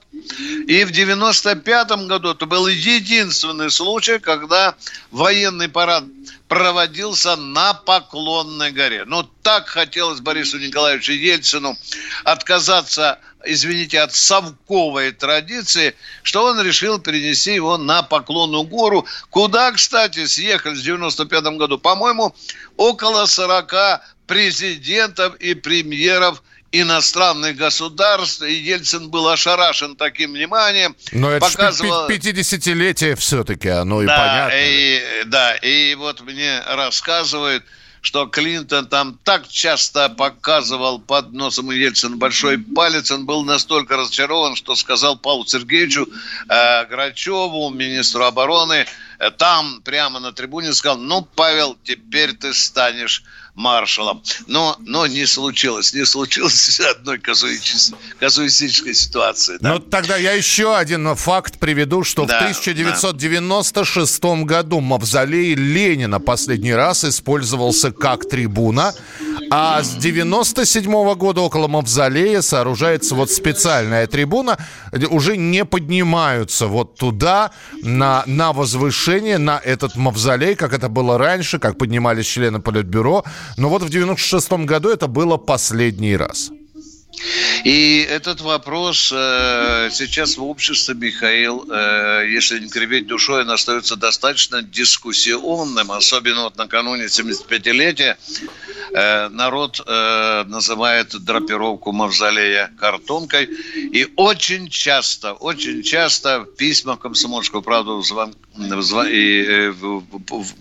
И 0.66 0.84
в 0.84 0.90
95 0.90 2.06
году 2.06 2.30
это 2.30 2.46
был 2.46 2.66
единственный 2.66 3.70
случай, 3.70 4.18
когда 4.18 4.74
военный 5.10 5.68
парад 5.68 6.04
проводился 6.48 7.36
на 7.36 7.74
Поклонной 7.74 8.72
горе. 8.72 9.04
Ну, 9.06 9.25
так 9.42 9.68
хотелось 9.68 10.20
Борису 10.20 10.58
Николаевичу 10.58 11.12
Ельцину 11.12 11.76
отказаться 12.24 13.18
извините, 13.46 14.00
от 14.00 14.14
совковой 14.14 15.12
традиции, 15.12 15.94
что 16.22 16.44
он 16.46 16.60
решил 16.60 16.98
перенести 16.98 17.54
его 17.54 17.78
на 17.78 18.02
Поклонную 18.02 18.64
гору, 18.64 19.06
куда, 19.30 19.72
кстати, 19.72 20.26
съехали 20.26 20.74
в 20.74 20.82
95 20.82 21.44
году, 21.56 21.78
по-моему, 21.78 22.34
около 22.76 23.26
40 23.26 24.00
президентов 24.26 25.36
и 25.36 25.54
премьеров 25.54 26.42
иностранных 26.72 27.56
государств, 27.56 28.42
и 28.42 28.52
Ельцин 28.52 29.08
был 29.08 29.28
ошарашен 29.28 29.96
таким 29.96 30.32
вниманием. 30.32 30.96
Но 31.12 31.30
это 31.30 31.46
показывал... 31.46 32.08
50-летие 32.08 33.14
все-таки, 33.16 33.68
оно 33.68 34.02
и 34.02 34.06
да, 34.06 34.16
понятно. 34.16 34.54
И, 34.56 35.24
да, 35.26 35.54
и 35.54 35.94
вот 35.94 36.20
мне 36.22 36.60
рассказывают, 36.66 37.64
что 38.06 38.26
Клинтон 38.26 38.86
там 38.86 39.18
так 39.24 39.48
часто 39.48 40.08
показывал 40.08 41.00
под 41.00 41.32
носом 41.32 41.66
у 41.66 41.70
Ельцина 41.72 42.16
большой 42.16 42.56
палец, 42.56 43.10
он 43.10 43.26
был 43.26 43.42
настолько 43.42 43.96
разочарован, 43.96 44.54
что 44.54 44.76
сказал 44.76 45.18
Павлу 45.18 45.44
Сергеевичу 45.44 46.06
э, 46.48 46.86
Грачеву, 46.86 47.68
министру 47.70 48.22
обороны, 48.22 48.86
э, 49.18 49.30
там 49.32 49.82
прямо 49.82 50.20
на 50.20 50.30
трибуне 50.30 50.72
сказал, 50.72 50.98
ну, 50.98 51.22
Павел, 51.22 51.76
теперь 51.82 52.34
ты 52.34 52.54
станешь 52.54 53.24
маршалом. 53.56 54.22
Но, 54.46 54.76
но 54.80 55.06
не 55.06 55.26
случилось. 55.26 55.92
Не 55.94 56.04
случилось 56.04 56.78
одной 56.90 57.18
казуистической 57.18 58.94
ситуации. 58.94 59.56
Да? 59.60 59.74
Ну, 59.74 59.78
тогда 59.80 60.16
я 60.16 60.32
еще 60.32 60.76
один 60.76 61.14
факт 61.16 61.58
приведу, 61.58 62.04
что 62.04 62.26
да, 62.26 62.38
в 62.38 62.42
1996 62.42 64.20
да. 64.20 64.36
году 64.44 64.80
мавзолей 64.80 65.54
Ленина 65.54 66.20
последний 66.20 66.74
раз 66.74 67.04
использовался 67.04 67.90
как 67.90 68.28
трибуна, 68.28 68.94
а 69.50 69.82
с 69.82 69.94
97 69.94 71.14
года 71.14 71.40
около 71.40 71.66
мавзолея 71.66 72.42
сооружается 72.42 73.14
вот 73.14 73.30
специальная 73.30 74.06
трибуна, 74.06 74.58
уже 75.08 75.36
не 75.36 75.64
поднимаются 75.64 76.66
вот 76.66 76.96
туда, 76.96 77.52
на, 77.82 78.22
на 78.26 78.52
возвышение, 78.52 79.38
на 79.38 79.58
этот 79.58 79.96
мавзолей, 79.96 80.56
как 80.56 80.74
это 80.74 80.88
было 80.88 81.16
раньше, 81.16 81.58
как 81.58 81.78
поднимались 81.78 82.26
члены 82.26 82.60
Политбюро. 82.60 83.24
Но 83.56 83.68
вот 83.68 83.82
в 83.82 83.88
96 83.88 84.52
году 84.64 84.90
это 84.90 85.06
было 85.06 85.36
последний 85.36 86.16
раз. 86.16 86.50
И 87.64 88.06
этот 88.08 88.40
вопрос 88.42 89.10
э, 89.14 89.88
сейчас 89.90 90.36
в 90.36 90.44
обществе, 90.44 90.94
Михаил, 90.94 91.66
э, 91.68 92.26
если 92.28 92.58
не 92.60 92.68
кривить 92.68 93.06
душой, 93.06 93.42
он 93.42 93.50
остается 93.50 93.96
достаточно 93.96 94.62
дискуссионным, 94.62 95.90
особенно 95.92 96.44
вот 96.44 96.56
накануне 96.56 97.06
75-летия. 97.06 98.16
Э, 98.92 99.28
народ 99.28 99.80
э, 99.84 100.44
называет 100.46 101.08
драпировку 101.24 101.92
мавзолея 101.92 102.70
картонкой. 102.78 103.46
И 103.46 104.06
очень 104.16 104.68
часто, 104.68 105.32
очень 105.32 105.82
часто 105.82 106.40
в 106.40 106.56
письмах 106.56 107.00
«Комсомольскую 107.00 107.62
правду» 107.62 108.00
звон, 108.02 108.34
и, 108.58 109.44
э, 109.46 109.74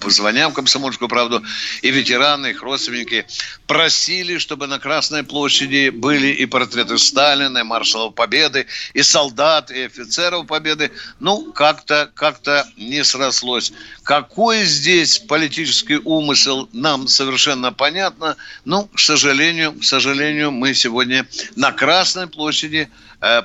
звоня 0.08 0.50
в 0.50 0.54
«Комсомольскую 0.54 1.10
правду» 1.10 1.44
и 1.82 1.92
ветераны, 1.92 2.48
их 2.48 2.62
родственники 2.62 3.25
просили, 3.68 4.38
чтобы 4.38 4.68
на 4.68 4.80
Красной 4.80 5.24
площади 5.24 5.90
были 5.90 6.28
и 6.28 6.46
портреты 6.46 6.98
Сталина, 6.98 7.58
и 7.58 7.64
маршалов 7.64 8.16
Победы, 8.16 8.68
и 8.94 9.02
солдат, 9.02 9.72
и 9.72 9.84
офицеров 9.84 10.48
Победы. 10.48 10.92
Ну, 11.20 11.52
как-то 11.52 12.10
как 12.14 12.36
не 12.78 13.04
срослось. 13.04 13.74
Какой 14.04 14.66
здесь 14.66 15.20
политический 15.20 15.98
умысел, 16.04 16.70
нам 16.74 17.08
совершенно 17.08 17.72
понятно. 17.72 18.36
Ну, 18.66 18.88
к 18.94 19.00
сожалению, 19.00 19.74
к 19.74 19.84
сожалению, 19.84 20.52
мы 20.52 20.74
сегодня 20.74 21.28
на 21.56 21.72
Красной 21.72 22.28
площади 22.28 22.90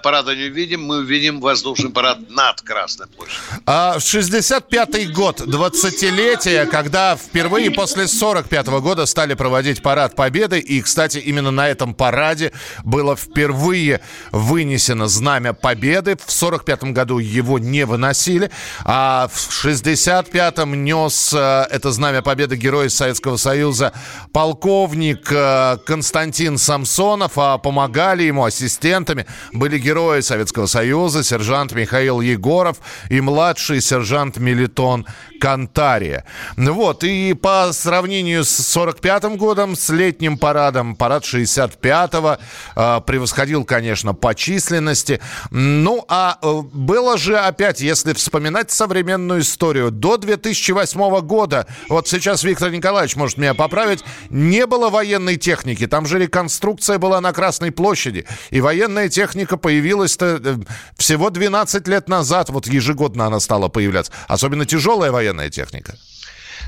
парада 0.03 0.35
не 0.35 0.45
увидим, 0.45 0.85
мы 0.85 0.99
увидим 0.99 1.41
воздушный 1.41 1.91
парад 1.91 2.19
над 2.31 2.61
Красной 2.63 3.07
площадью. 3.07 3.41
А 3.67 3.99
в 3.99 4.03
65-й 4.03 5.07
год, 5.07 5.41
20-летие, 5.41 6.67
когда 6.67 7.17
впервые 7.17 7.71
после 7.71 8.05
45-го 8.05 8.81
года 8.81 9.07
стали 9.07 9.35
проводить 9.35 9.83
парад 9.83 10.15
Победы, 10.17 10.59
и, 10.59 10.81
кстати, 10.83 11.19
именно 11.19 11.51
на 11.51 11.69
этом 11.69 11.95
параде 11.95 12.53
было 12.85 13.17
впервые 13.17 14.01
вынесено 14.33 15.09
знамя 15.09 15.53
Победы. 15.53 16.17
В 16.17 16.29
45-м 16.29 16.93
году 16.93 17.19
его 17.19 17.59
не 17.59 17.85
выносили, 17.87 18.51
а 18.85 19.29
в 19.33 19.65
65-м 19.65 20.85
нес 20.85 21.33
э, 21.33 21.67
это 21.71 21.93
знамя 21.93 22.23
Победы 22.23 22.57
герой 22.57 22.91
Советского 22.91 23.37
Союза 23.37 23.93
полковник 24.33 25.31
э, 25.31 25.79
Константин 25.87 26.59
Самсонов, 26.59 27.33
а 27.37 27.59
помогали 27.59 28.25
ему 28.25 28.45
ассистентами 28.45 29.27
были 29.53 29.70
герои 29.79 30.21
Советского 30.21 30.67
Союза, 30.67 31.23
сержант 31.23 31.73
Михаил 31.73 32.21
Егоров 32.21 32.79
и 33.09 33.21
младший 33.21 33.81
сержант 33.81 34.39
Мелитон 34.39 35.07
Кантария. 35.41 36.25
Вот, 36.57 37.03
и 37.03 37.35
по 37.35 37.71
сравнению 37.73 38.45
с 38.45 38.77
45-м 38.77 39.37
годом, 39.37 39.75
с 39.75 39.89
летним 39.89 40.39
парадом, 40.39 40.95
парад 40.95 41.25
65-го 41.25 42.39
э, 42.77 43.01
превосходил, 43.07 43.65
конечно, 43.65 44.15
по 44.15 44.35
численности. 44.35 45.21
Ну, 45.51 46.05
а 46.09 46.39
э, 46.43 46.61
было 46.73 47.17
же 47.17 47.39
опять, 47.39 47.81
если 47.81 48.13
вспоминать 48.13 48.71
современную 48.71 49.41
историю, 49.41 49.91
до 49.91 50.17
2008 50.19 51.21
года, 51.21 51.67
вот 51.89 52.07
сейчас 52.07 52.45
Виктор 52.45 52.71
Николаевич 52.71 53.17
может 53.17 53.39
меня 53.39 53.55
поправить, 53.55 54.05
не 54.29 54.67
было 54.67 54.91
военной 54.91 55.37
техники. 55.37 55.87
Там 55.87 56.07
же 56.07 56.19
реконструкция 56.19 56.99
была 56.99 57.21
на 57.21 57.33
Красной 57.33 57.73
площади. 57.73 58.27
И 58.51 58.61
военная 58.61 59.09
техника 59.09 59.57
появилась-то 59.61 60.41
э, 60.43 60.57
всего 60.97 61.31
12 61.31 61.89
лет 61.89 62.09
назад. 62.09 62.51
Вот 62.51 62.67
ежегодно 62.67 63.27
она 63.27 63.41
стала 63.41 63.69
появляться. 63.69 64.13
Особенно 64.29 64.67
тяжелая 64.67 65.13
военная 65.13 65.51
техника. 65.51 65.95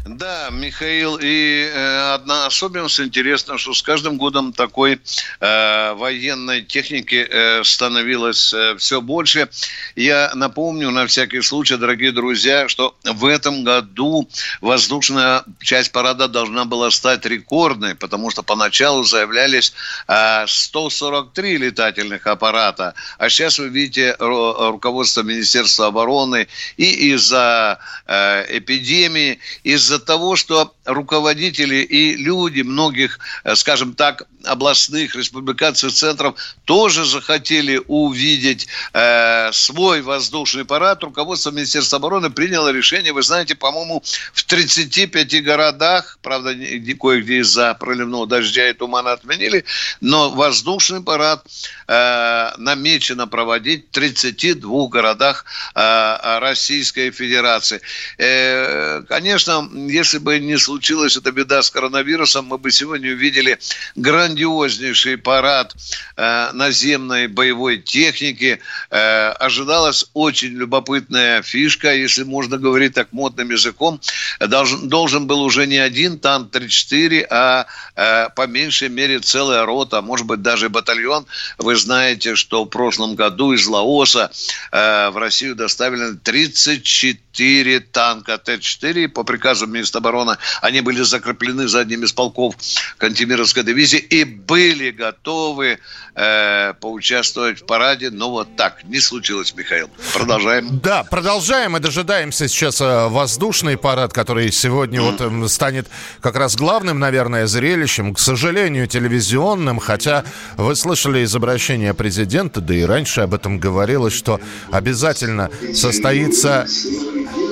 Да, 0.04 0.48
Михаил, 0.50 1.16
и 1.22 1.70
э, 1.72 2.14
одна 2.14 2.46
особенность 2.46 2.98
интересна, 2.98 3.56
что 3.56 3.72
с 3.72 3.82
каждым 3.82 4.18
годом 4.18 4.52
такой 4.52 5.00
э, 5.38 5.92
военной 5.92 6.62
техники 6.62 7.24
э, 7.30 7.62
становилось 7.62 8.52
э, 8.52 8.74
все 8.78 9.00
больше. 9.00 9.48
Я 9.94 10.32
напомню 10.34 10.90
на 10.90 11.06
всякий 11.06 11.40
случай, 11.40 11.76
дорогие 11.76 12.10
друзья, 12.10 12.68
что 12.68 12.96
в 13.04 13.26
этом 13.26 13.62
году 13.62 14.28
воздушная 14.60 15.44
часть 15.60 15.92
парада 15.92 16.26
должна 16.26 16.64
была 16.64 16.90
стать 16.90 17.24
рекордной, 17.24 17.94
потому 17.94 18.28
что 18.30 18.42
поначалу 18.42 19.04
заявлялись 19.04 19.72
э, 20.08 20.46
143 20.48 21.58
летательных 21.58 22.26
аппарата, 22.26 22.94
а 23.18 23.28
сейчас 23.28 23.60
вы 23.60 23.68
видите 23.68 24.16
руководство 24.18 25.22
Министерства 25.22 25.86
обороны 25.86 26.48
и 26.76 27.12
из-за 27.12 27.78
э, 28.08 28.58
эпидемии, 28.58 29.38
из-за 29.62 29.91
из-за 29.92 29.98
того, 29.98 30.36
что 30.36 30.74
руководители 30.86 31.76
и 31.76 32.16
люди 32.16 32.62
многих, 32.62 33.18
э, 33.44 33.54
скажем 33.56 33.94
так, 33.94 34.22
областных, 34.44 35.14
республиканских 35.14 35.92
центров 35.92 36.34
тоже 36.64 37.04
захотели 37.04 37.80
увидеть 37.86 38.68
э, 38.94 39.52
свой 39.52 40.00
воздушный 40.00 40.64
парад. 40.64 41.04
Руководство 41.04 41.50
Министерства 41.50 41.98
обороны 41.98 42.30
приняло 42.30 42.72
решение, 42.72 43.12
вы 43.12 43.22
знаете, 43.22 43.54
по-моему, 43.54 44.02
в 44.32 44.42
35 44.44 45.44
городах, 45.44 46.18
правда, 46.22 46.54
кое-где 46.54 47.38
из-за 47.38 47.74
проливного 47.74 48.26
дождя 48.26 48.70
и 48.70 48.72
тумана 48.72 49.12
отменили, 49.12 49.64
но 50.00 50.30
воздушный 50.30 51.02
парад 51.02 51.44
э, 51.86 52.50
намечено 52.56 53.26
проводить 53.26 53.88
в 53.88 53.90
32 53.90 54.88
городах 54.88 55.44
э, 55.74 56.38
Российской 56.40 57.10
Федерации. 57.10 57.80
Э, 58.18 59.02
конечно, 59.08 59.68
если 59.88 60.18
бы 60.18 60.38
не 60.38 60.58
случилась 60.58 61.16
эта 61.16 61.32
беда 61.32 61.62
с 61.62 61.70
коронавирусом, 61.70 62.46
мы 62.46 62.58
бы 62.58 62.70
сегодня 62.70 63.12
увидели 63.12 63.58
грандиознейший 63.96 65.18
парад 65.18 65.74
э, 66.16 66.50
наземной 66.52 67.28
боевой 67.28 67.78
техники. 67.78 68.60
Э, 68.90 69.30
ожидалась 69.30 70.06
очень 70.14 70.50
любопытная 70.50 71.42
фишка, 71.42 71.94
если 71.94 72.24
можно 72.24 72.58
говорить 72.58 72.94
так 72.94 73.12
модным 73.12 73.50
языком. 73.50 74.00
Должен, 74.40 74.88
должен 74.88 75.26
был 75.26 75.42
уже 75.42 75.66
не 75.66 75.78
один 75.78 76.18
танк 76.18 76.50
34, 76.50 77.26
а 77.30 77.66
э, 77.96 78.28
по 78.36 78.46
меньшей 78.46 78.88
мере 78.88 79.20
целая 79.20 79.64
рота, 79.64 80.02
может 80.02 80.26
быть 80.26 80.42
даже 80.42 80.68
батальон. 80.68 81.26
Вы 81.58 81.76
знаете, 81.76 82.34
что 82.34 82.64
в 82.64 82.68
прошлом 82.68 83.14
году 83.14 83.52
из 83.52 83.66
Лаоса 83.66 84.30
э, 84.70 85.10
в 85.10 85.16
Россию 85.16 85.54
доставили 85.54 86.14
34 86.16 87.80
танка 87.80 88.38
Т-4 88.38 89.08
по 89.08 89.24
приказу 89.24 89.66
Совместобороны, 89.72 90.36
они 90.60 90.82
были 90.82 91.02
закреплены 91.02 91.66
за 91.66 91.80
одним 91.80 92.04
из 92.04 92.12
полков 92.12 92.54
Кантемировской 92.98 93.62
дивизии 93.62 93.98
и 93.98 94.24
были 94.24 94.90
готовы 94.90 95.78
э, 96.14 96.74
поучаствовать 96.74 97.62
в 97.62 97.66
параде, 97.66 98.10
но 98.10 98.30
вот 98.30 98.54
так 98.56 98.84
не 98.84 99.00
случилось, 99.00 99.54
Михаил. 99.56 99.88
Продолжаем. 100.12 100.78
Да, 100.82 101.04
продолжаем 101.04 101.76
и 101.76 101.80
дожидаемся 101.80 102.48
сейчас 102.48 102.82
э, 102.82 103.08
воздушный 103.08 103.78
парад, 103.78 104.12
который 104.12 104.52
сегодня 104.52 105.00
mm. 105.00 105.10
вот 105.10 105.20
эм, 105.22 105.48
станет 105.48 105.88
как 106.20 106.36
раз 106.36 106.54
главным, 106.54 106.98
наверное, 106.98 107.46
зрелищем, 107.46 108.14
к 108.14 108.18
сожалению, 108.18 108.86
телевизионным, 108.86 109.78
хотя 109.78 110.24
вы 110.56 110.76
слышали 110.76 111.20
из 111.20 111.34
обращения 111.34 111.94
президента, 111.94 112.60
да 112.60 112.74
и 112.74 112.82
раньше 112.82 113.22
об 113.22 113.32
этом 113.32 113.58
говорилось, 113.58 114.12
что 114.12 114.38
обязательно 114.70 115.50
состоится 115.74 116.66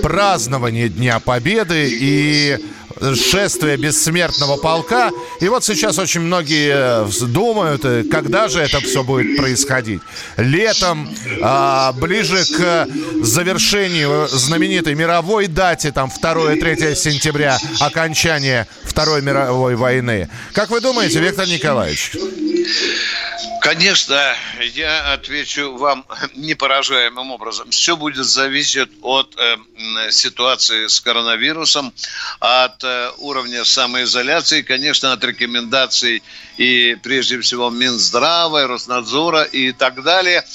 празднование 0.03 0.89
Дня 0.89 1.21
Победы. 1.21 1.89
И 1.91 2.59
шествие 3.15 3.77
бессмертного 3.77 4.57
полка. 4.57 5.11
И 5.41 5.49
вот 5.49 5.65
сейчас 5.65 5.99
очень 5.99 6.21
многие 6.21 7.07
э, 7.07 7.27
думают, 7.27 7.85
э, 7.85 8.05
когда 8.05 8.49
же 8.49 8.61
это 8.61 8.81
все 8.81 9.03
будет 9.03 9.37
происходить. 9.37 10.01
Летом, 10.37 11.09
а, 11.43 11.93
ближе 11.93 12.45
к 12.45 12.89
завершению 13.23 14.29
знаменитой 14.29 14.95
мировой 14.95 15.47
дате, 15.47 15.93
там 15.93 16.11
2-3 16.11 16.95
сентября, 16.95 17.59
окончания 17.81 18.67
Второй 18.85 19.23
мировой 19.23 19.77
войны. 19.77 20.29
Как 20.53 20.71
вы 20.71 20.81
думаете, 20.81 21.21
Виктор 21.21 21.47
Николаевич? 21.47 22.13
Конечно, 23.61 24.35
я 24.73 25.13
отвечу 25.13 25.77
вам 25.77 26.07
непоражаемым 26.35 27.31
образом. 27.31 27.71
Все 27.71 27.97
будет 27.97 28.25
зависеть 28.25 28.89
от 29.03 29.37
э, 29.37 30.11
ситуации 30.11 30.87
с 30.87 31.01
коронавирусом, 31.01 31.93
от 32.41 32.83
э, 32.90 33.12
уровня 33.18 33.64
самоизоляции, 33.64 34.62
конечно, 34.62 35.12
от 35.12 35.24
рекомендаций 35.24 36.22
и 36.57 36.96
прежде 37.03 37.40
всего 37.40 37.70
Минздрава, 37.70 38.66
Роснадзора 38.66 39.42
и 39.44 39.72
так 39.72 40.03
далее– 40.03 40.44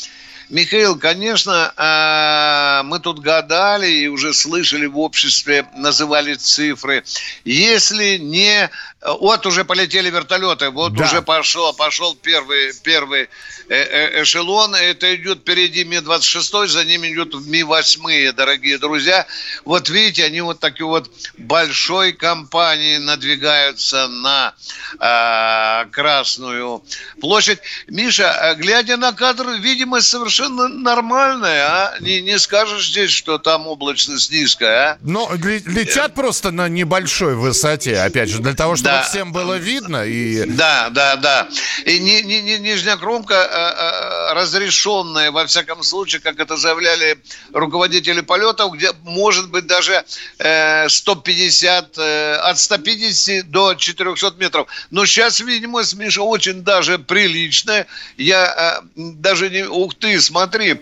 Михаил, 0.50 0.98
конечно, 0.98 1.74
а, 1.76 2.84
мы 2.84 3.00
тут 3.00 3.20
гадали 3.20 3.88
и 3.88 4.08
уже 4.08 4.32
слышали 4.34 4.86
в 4.86 5.00
обществе, 5.00 5.66
называли 5.76 6.36
цифры. 6.36 7.04
Если 7.44 8.18
не... 8.18 8.70
Вот 9.02 9.46
уже 9.46 9.66
полетели 9.66 10.10
вертолеты, 10.10 10.70
вот 10.72 10.94
да. 10.94 11.06
уже 11.06 11.22
пошел, 11.22 11.74
пошел 11.74 12.16
первый, 12.16 12.72
первый 12.84 13.30
Э, 13.68 13.76
э, 13.76 14.22
эшелон. 14.22 14.76
Это 14.76 15.16
идет 15.16 15.40
впереди 15.40 15.84
Ми-26, 15.86 16.68
за 16.68 16.86
ним 16.86 17.04
идет 17.06 17.34
Ми-8, 17.34 18.32
дорогие 18.34 18.78
друзья. 18.78 19.26
Вот 19.64 19.90
видите, 19.90 20.24
они 20.24 20.42
вот 20.42 20.60
такие 20.60 20.86
вот 20.86 21.10
большой 21.38 22.14
компании 22.14 22.98
надвигаются 22.98 24.08
на 24.08 24.54
э, 25.00 25.90
Красную 25.90 26.84
площадь. 27.20 27.60
Миша, 27.88 28.36
э, 28.40 28.56
глядя 28.56 28.98
на 28.98 29.14
кадр, 29.14 29.50
видимость 29.60 30.10
совершенно 30.10 30.68
нормальная, 30.68 31.66
а? 31.66 31.96
Не, 32.02 32.22
не 32.22 32.38
скажешь 32.38 32.90
здесь, 32.90 33.10
что 33.10 33.40
там 33.40 33.66
облачность 33.66 34.32
низкая, 34.32 34.92
а? 34.92 34.98
Но 35.02 35.32
летят 35.34 36.14
просто 36.14 36.52
на 36.52 36.70
небольшой 36.70 37.36
высоте, 37.36 37.98
опять 38.00 38.30
же, 38.30 38.40
для 38.40 38.54
того, 38.54 38.76
чтобы 38.76 38.85
да. 38.86 39.02
всем 39.04 39.32
было 39.32 39.56
видно. 39.56 40.06
И... 40.06 40.46
Да, 40.46 40.90
да, 40.90 41.16
да. 41.16 41.48
И 41.86 42.00
ни, 42.00 42.22
ни, 42.22 42.36
ни, 42.36 42.58
нижняя 42.58 42.98
кромка 42.98 43.36
Э, 43.36 43.74
э, 43.78 44.34
разрешенное, 44.34 45.32
во 45.32 45.46
всяком 45.46 45.84
случае, 45.84 46.22
как 46.22 46.40
это 46.40 46.58
заявляли 46.58 47.18
руководители 47.54 48.22
полетов, 48.22 48.74
где 48.74 48.92
может 49.04 49.50
быть 49.50 49.66
даже 49.68 50.04
150, 50.38 51.98
э, 51.98 52.36
от 52.36 52.60
150 52.60 53.50
до 53.50 53.76
400 53.76 54.34
метров. 54.38 54.68
Но 54.92 55.06
сейчас 55.06 55.40
видимость, 55.40 55.94
Миша, 55.94 56.22
очень 56.22 56.64
даже 56.64 57.00
приличная. 57.00 57.88
Я 58.18 58.82
даже 58.96 59.50
не... 59.50 59.64
Ух 59.64 59.94
ты, 59.96 60.20
смотри, 60.20 60.82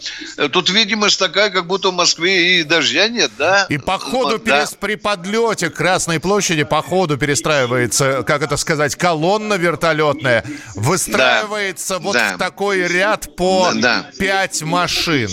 тут 0.51 0.69
видимость 0.69 1.19
такая, 1.19 1.49
как 1.49 1.67
будто 1.67 1.89
в 1.89 1.93
Москве 1.93 2.59
и 2.59 2.63
дождя 2.63 3.07
нет, 3.07 3.31
да? 3.37 3.67
И 3.69 3.77
по 3.77 3.99
ходу 3.99 4.39
да. 4.39 4.59
перес... 4.59 4.75
при 4.79 4.95
подлете 4.95 5.69
Красной 5.69 6.19
площади 6.19 6.63
по 6.63 6.81
ходу 6.81 7.17
перестраивается, 7.93 8.23
как 8.23 8.41
это 8.41 8.58
сказать, 8.58 8.95
колонна 8.95 9.56
вертолетная, 9.56 10.43
выстраивается 10.75 11.95
да. 11.95 11.99
вот 11.99 12.13
да. 12.13 12.34
в 12.34 12.38
такой 12.38 12.53
такой 12.53 12.88
ряд 12.88 13.36
по 13.36 13.71
да. 13.75 14.06
5 14.19 14.62
машин. 14.63 15.29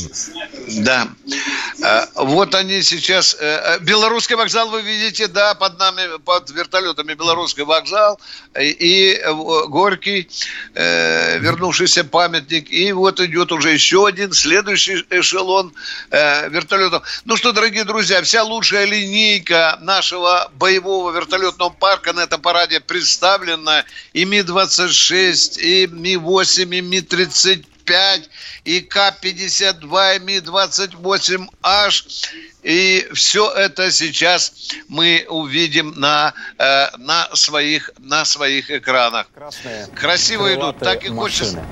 Да. 0.78 1.08
Э, 1.82 2.06
вот 2.14 2.54
они 2.54 2.82
сейчас... 2.82 3.36
Э, 3.38 3.76
э, 3.76 3.78
белорусский 3.80 4.36
вокзал, 4.36 4.70
вы 4.70 4.82
видите, 4.82 5.26
да, 5.26 5.54
под 5.54 5.78
нами, 5.78 6.18
под 6.18 6.50
вертолетами 6.50 7.14
Белорусский 7.14 7.64
вокзал 7.64 8.20
и 8.58 9.20
Горький, 9.68 10.28
вернувшийся 10.74 12.04
памятник. 12.04 12.70
И 12.70 12.92
вот 12.92 13.20
идет 13.20 13.52
уже 13.52 13.70
еще 13.70 14.06
один, 14.06 14.32
следующий 14.32 15.04
эшелон 15.10 15.72
вертолетов. 16.10 17.02
Ну 17.24 17.36
что, 17.36 17.52
дорогие 17.52 17.84
друзья, 17.84 18.22
вся 18.22 18.42
лучшая 18.42 18.86
линейка 18.86 19.78
нашего 19.80 20.50
боевого 20.54 21.10
вертолетного 21.12 21.70
парка 21.70 22.12
на 22.12 22.20
этом 22.20 22.40
параде 22.50 22.80
представлена. 22.80 23.84
И 24.12 24.24
Ми-26, 24.24 25.60
и 25.60 25.86
Ми-8, 25.86 26.74
и 26.74 26.82
Ми-3 26.82 27.64
35 27.90 28.28
и 28.64 28.80
К-52, 28.80 30.16
и 30.16 30.18
Ми-28H. 30.18 32.04
И 32.62 33.08
все 33.14 33.50
это 33.52 33.90
сейчас 33.90 34.52
мы 34.88 35.26
увидим 35.28 35.94
на, 35.96 36.34
э, 36.58 36.96
на, 36.98 37.28
своих, 37.34 37.90
на 37.98 38.24
своих 38.24 38.70
экранах. 38.70 39.26
Красные 39.34 39.86
Красиво 39.94 40.54
идут, 40.54 40.78
так 40.78 41.04
и 41.04 41.08
машины. 41.08 41.20
хочется. 41.20 41.64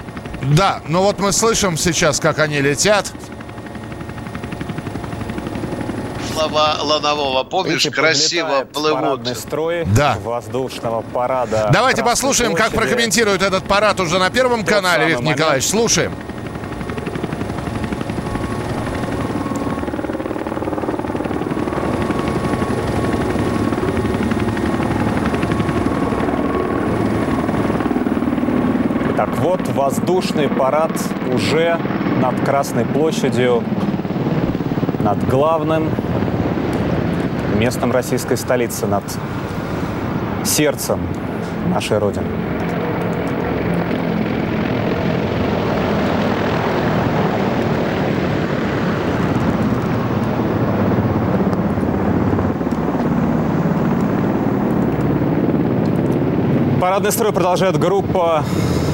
Да, 0.57 0.83
ну 0.89 1.03
вот 1.03 1.19
мы 1.19 1.33
слышим 1.33 1.77
сейчас, 1.77 2.21
как 2.21 2.39
они 2.39 2.61
летят. 2.61 3.13
Слова 6.39 6.77
Ланового. 6.83 7.45
Помнишь, 7.45 7.85
Эти 7.85 7.91
красиво 7.93 8.65
плывут. 8.73 9.27
строй 9.37 9.85
да. 9.87 10.17
воздушного 10.23 11.03
парада. 11.03 11.71
Давайте 11.73 12.05
послушаем, 12.05 12.53
площади. 12.53 12.75
как 12.75 12.81
прокомментирует 12.81 13.43
этот 13.43 13.65
парад 13.65 13.99
уже 14.01 14.19
на 14.19 14.31
Первом 14.31 14.61
Тот 14.65 14.75
канале, 14.75 15.07
Виктор 15.07 15.23
момент. 15.25 15.39
Николаевич. 15.39 15.69
Слушаем. 15.69 16.13
Так 29.17 29.37
вот, 29.39 29.61
воздушный 29.71 30.49
парад 30.49 30.93
уже 31.33 31.77
над 32.23 32.41
Красной 32.45 32.85
площадью, 32.85 33.65
над 35.01 35.29
главным 35.29 35.91
местом 37.57 37.93
российской 37.93 38.37
столицы, 38.37 38.87
над 38.87 39.05
сердцем 40.45 41.01
нашей 41.73 41.99
Родины. 41.99 42.27
Парадный 56.81 57.13
строй 57.13 57.33
продолжает 57.33 57.77
группа 57.79 58.45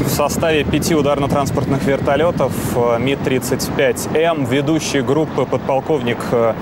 в 0.05 0.09
составе 0.11 0.65
пяти 0.65 0.95
ударно-транспортных 0.95 1.83
вертолетов 1.85 2.53
э, 2.77 2.99
Ми-35М. 2.99 4.47
Ведущий 4.49 5.01
группы 5.01 5.47
подполковник 5.47 6.19
э, 6.31 6.55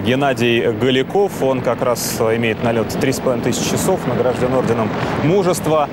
Геннадий 0.00 0.72
Галиков. 0.72 1.42
Он 1.42 1.60
как 1.60 1.82
раз 1.82 2.16
э, 2.20 2.36
имеет 2.36 2.62
налет 2.62 2.88
3,5 2.88 3.42
тысяч 3.42 3.70
часов, 3.70 4.06
награжден 4.06 4.52
орденом 4.52 4.90
мужества. 5.22 5.88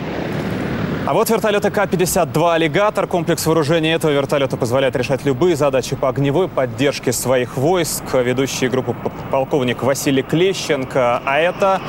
А 1.06 1.14
вот 1.14 1.30
вертолеты 1.30 1.70
К-52 1.70 2.54
«Аллигатор». 2.54 3.06
Комплекс 3.06 3.46
вооружения 3.46 3.94
этого 3.94 4.12
вертолета 4.12 4.58
позволяет 4.58 4.96
решать 4.96 5.24
любые 5.24 5.56
задачи 5.56 5.96
по 5.96 6.10
огневой 6.10 6.48
поддержке 6.48 7.14
своих 7.14 7.58
войск. 7.58 8.16
Ведущий 8.16 8.68
группу 8.68 8.96
полковник 9.30 9.84
Василий 9.84 10.24
Клещенко. 10.24 11.22
А 11.24 11.38
это 11.38 11.80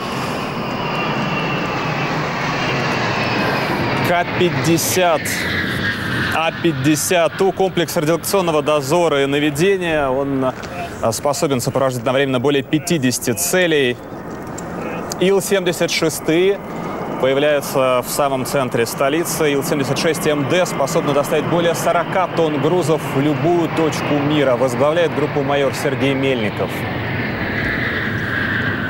К-50. 4.09 5.21
А-50. 6.33 7.43
У 7.43 7.51
комплекс 7.51 7.97
радиационного 7.97 8.63
дозора 8.63 9.25
и 9.25 9.27
наведения. 9.27 10.09
Он 10.09 10.45
э, 10.45 11.13
способен 11.13 11.61
сопровождать 11.61 12.03
одновременно 12.03 12.39
более 12.39 12.63
50 12.63 13.41
целей. 13.41 13.97
Ил-76 15.19 16.61
появляются 17.21 18.03
в 18.07 18.09
самом 18.09 18.47
центре 18.47 18.87
столицы. 18.87 19.53
Ил-76МД 19.53 20.67
способна 20.67 21.13
доставить 21.13 21.47
более 21.47 21.75
40 21.75 22.37
тонн 22.37 22.63
грузов 22.63 23.03
в 23.17 23.21
любую 23.21 23.69
точку 23.77 24.15
мира. 24.15 24.55
Возглавляет 24.55 25.17
группу 25.17 25.43
майор 25.43 25.75
Сергей 25.75 26.15
Мельников. 26.15 26.71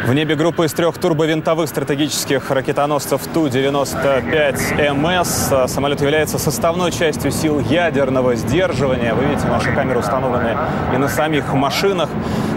В 0.07 0.15
небе 0.15 0.37
группа 0.37 0.65
из 0.65 0.73
трех 0.73 0.97
турбовинтовых 0.99 1.69
стратегических 1.69 2.53
ракетоносцев 2.53 3.21
Ту-95МС. 3.35 5.67
Самолет 5.67 6.01
является 6.01 6.39
составной 6.39 6.93
частью 6.93 7.33
сил 7.33 7.59
ядерного 7.59 8.37
сдерживания. 8.37 9.15
Вы 9.15 9.25
видите, 9.25 9.49
наши 9.49 9.75
камеры 9.75 9.99
установлены 9.99 10.57
и 10.95 10.97
на 10.97 11.09
самих 11.09 11.53
машинах. 11.55 12.09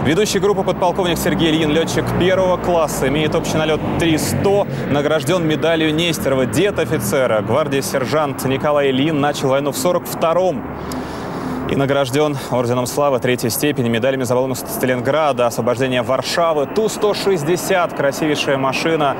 Ведущий 0.04 0.38
группы 0.38 0.62
подполковник 0.62 1.18
Сергей 1.18 1.50
Ильин, 1.50 1.72
летчик 1.72 2.04
первого 2.20 2.56
класса, 2.56 3.08
имеет 3.08 3.34
общий 3.34 3.56
налет 3.56 3.80
300, 3.98 4.68
награжден 4.90 5.44
медалью 5.44 5.92
Нестерова, 5.92 6.46
дед 6.46 6.78
офицера. 6.78 7.42
Гвардии 7.42 7.80
сержант 7.80 8.44
Николай 8.44 8.90
Ильин 8.90 9.20
начал 9.20 9.48
войну 9.48 9.72
в 9.72 9.76
42-м 9.76 10.62
и 11.70 11.76
награжден 11.76 12.36
Орденом 12.50 12.86
Славы 12.86 13.20
третьей 13.20 13.50
степени, 13.50 13.88
медалями 13.88 14.24
за 14.24 14.34
волну 14.34 14.54
Сталинграда, 14.54 15.46
освобождение 15.46 16.02
Варшавы, 16.02 16.66
Ту-160, 16.66 17.96
красивейшая 17.96 18.56
машина, 18.56 19.16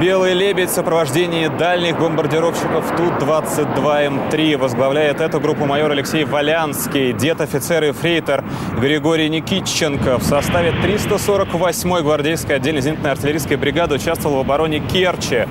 Белый 0.00 0.32
лебедь 0.32 0.70
в 0.70 0.72
сопровождении 0.72 1.48
дальних 1.48 1.98
бомбардировщиков 1.98 2.84
Ту-22М3. 2.96 4.56
Возглавляет 4.56 5.20
эту 5.20 5.38
группу 5.38 5.66
майор 5.66 5.90
Алексей 5.90 6.24
Валянский, 6.24 7.12
дед 7.12 7.40
офицер 7.40 7.84
и 7.84 7.92
фрейтор 7.92 8.42
Григорий 8.80 9.28
Никитченко. 9.28 10.18
В 10.18 10.22
составе 10.22 10.70
348-й 10.70 12.02
гвардейской 12.02 12.56
отдельной 12.56 12.80
зенитной 12.80 13.12
артиллерийской 13.12 13.56
бригады 13.56 13.96
участвовал 13.96 14.38
в 14.38 14.40
обороне 14.40 14.80
Керчи, 14.80 15.46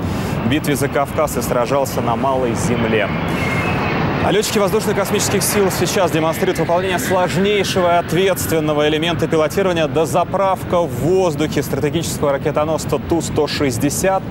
в 0.46 0.50
битве 0.50 0.76
за 0.76 0.88
Кавказ 0.88 1.38
и 1.38 1.42
сражался 1.42 2.02
на 2.02 2.16
Малой 2.16 2.56
Земле. 2.56 3.08
А 4.24 4.32
летчики 4.32 4.60
воздушно-космических 4.60 5.42
сил 5.42 5.72
сейчас 5.72 6.12
демонстрируют 6.12 6.60
выполнение 6.60 7.00
сложнейшего 7.00 7.88
и 7.88 7.96
ответственного 7.96 8.88
элемента 8.88 9.28
пилотирования 9.28 9.88
дозаправка 9.88 10.82
в 10.82 10.90
воздухе 10.90 11.64
стратегического 11.64 12.34
ракетоносца 12.34 13.00
Ту-160. 13.00 14.22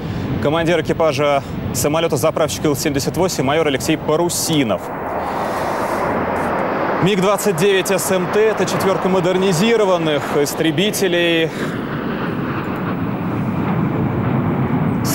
Командир 0.44 0.80
экипажа 0.82 1.42
самолета-заправщика 1.74 2.68
Ил-78 2.68 3.42
майор 3.42 3.66
Алексей 3.66 3.96
Парусинов. 3.96 4.80
МиГ-29 7.02 7.98
СМТ– 7.98 8.36
это 8.36 8.66
четверка 8.66 9.08
модернизированных 9.08 10.22
истребителей 10.36 11.50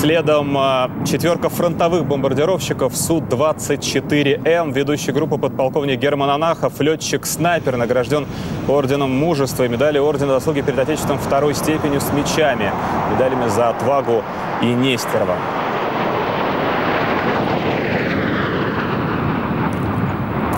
Следом 0.06 0.56
а, 0.56 0.88
четверка 1.04 1.48
фронтовых 1.48 2.06
бомбардировщиков 2.06 2.96
Су-24М. 2.96 4.72
Ведущий 4.72 5.10
группы 5.10 5.36
подполковник 5.36 5.98
Герман 5.98 6.30
Анахов, 6.30 6.80
летчик-снайпер, 6.80 7.76
награжден 7.76 8.24
орденом 8.68 9.10
мужества 9.10 9.64
и 9.64 9.68
медалью 9.68 10.04
ордена 10.04 10.34
заслуги 10.34 10.60
перед 10.60 10.78
Отечеством 10.78 11.18
второй 11.18 11.56
степени 11.56 11.98
с 11.98 12.12
мечами, 12.12 12.70
медалями 13.12 13.48
за 13.48 13.70
отвагу 13.70 14.22
и 14.62 14.66
Нестерова. 14.66 15.34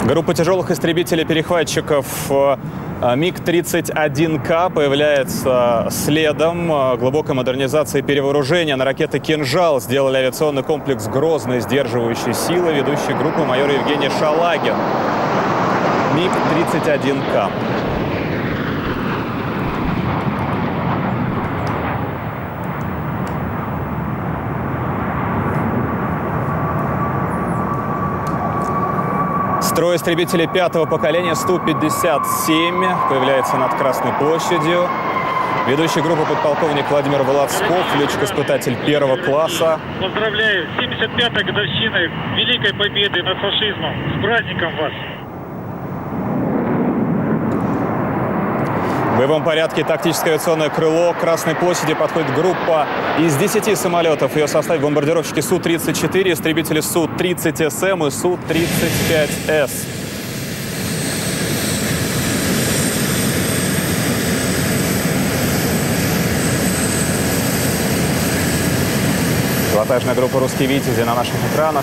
Группа 0.08 0.32
тяжелых 0.32 0.70
истребителей-перехватчиков 0.70 2.06
а, 2.30 2.58
МиГ-31К 3.14 4.72
появляется 4.72 5.88
следом 5.90 6.72
а, 6.72 6.96
глубокой 6.96 7.34
модернизации 7.34 8.00
перевооружения 8.00 8.74
на 8.76 8.86
ракеты 8.86 9.18
«Кинжал». 9.18 9.82
Сделали 9.82 10.16
авиационный 10.16 10.62
комплекс 10.62 11.06
«Грозный», 11.08 11.60
сдерживающий 11.60 12.32
силы, 12.32 12.72
ведущий 12.72 13.12
группу 13.12 13.44
майор 13.44 13.68
Евгений 13.68 14.08
Шалагин. 14.18 14.76
МиГ-31К. 16.16 17.50
Строй 29.78 29.94
истребителей 29.94 30.48
пятого 30.48 30.86
поколения 30.86 31.36
Сту-57 31.36 33.08
появляется 33.08 33.56
над 33.58 33.72
Красной 33.76 34.12
площадью. 34.14 34.88
Ведущий 35.68 36.00
группы 36.00 36.26
подполковник 36.28 36.90
Владимир 36.90 37.22
Володсков, 37.22 37.86
летчик-испытатель 37.96 38.76
первого 38.84 39.16
класса. 39.18 39.78
Поздравляю, 40.00 40.66
75-й 40.80 41.44
годовщиной 41.44 42.10
Великой 42.34 42.74
Победы 42.74 43.22
над 43.22 43.38
фашизмом. 43.38 44.18
С 44.18 44.20
праздником 44.20 44.76
вас! 44.78 45.17
В 49.18 49.20
боевом 49.20 49.42
порядке 49.42 49.82
тактическое 49.82 50.34
авиационное 50.34 50.70
крыло 50.70 51.12
Красной 51.12 51.56
площади 51.56 51.92
подходит 51.92 52.32
группа 52.36 52.86
из 53.18 53.34
10 53.34 53.76
самолетов. 53.76 54.36
Ее 54.36 54.46
составе 54.46 54.78
бомбардировщики 54.78 55.40
Су-34, 55.40 56.34
истребители 56.34 56.78
Су-30СМ 56.78 58.06
и 58.06 58.10
Су-35С. 58.12 59.70
Пилотажная 69.72 70.14
группа 70.14 70.38
«Русские 70.38 70.68
Витязи» 70.68 71.00
на 71.00 71.16
наших 71.16 71.34
экранах. 71.52 71.82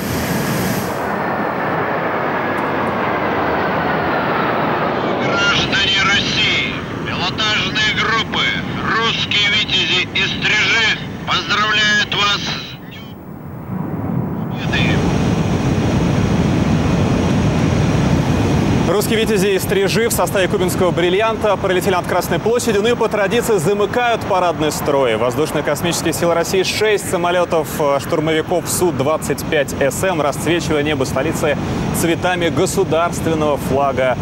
Русские 18.88 19.20
«Витязи» 19.20 19.48
и 19.48 19.60
«Стрижи» 19.60 20.08
в 20.08 20.14
составе 20.14 20.48
кубинского 20.48 20.92
«Бриллианта» 20.92 21.58
пролетели 21.58 21.96
над 21.96 22.06
Красной 22.06 22.38
площадью, 22.38 22.84
ну 22.84 22.90
и 22.90 22.96
по 22.96 23.10
традиции 23.10 23.58
замыкают 23.58 24.22
парадный 24.22 24.72
строй. 24.72 25.18
Воздушно-космические 25.18 26.14
силы 26.14 26.36
России 26.36 26.62
шесть 26.62 27.10
самолетов 27.10 27.68
э, 27.80 28.00
штурмовиков 28.00 28.70
Су-25СМ 28.70 30.22
расцвечивая 30.22 30.84
небо 30.84 31.04
столицы 31.04 31.58
цветами 32.00 32.50
государственного 32.50 33.58
флага 33.58 34.16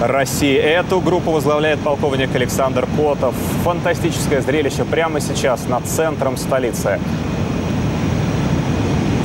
России. 0.00 0.56
Эту 0.56 1.00
группу 1.00 1.30
возглавляет 1.30 1.80
полковник 1.80 2.34
Александр 2.34 2.86
Котов. 2.96 3.34
Фантастическое 3.64 4.40
зрелище 4.40 4.84
прямо 4.84 5.20
сейчас 5.20 5.66
над 5.68 5.86
центром 5.86 6.36
столицы. 6.36 7.00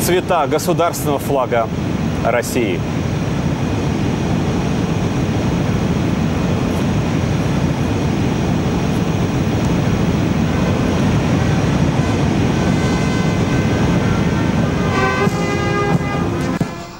Цвета 0.01 0.47
государственного 0.47 1.19
флага 1.19 1.67
России. 2.25 2.79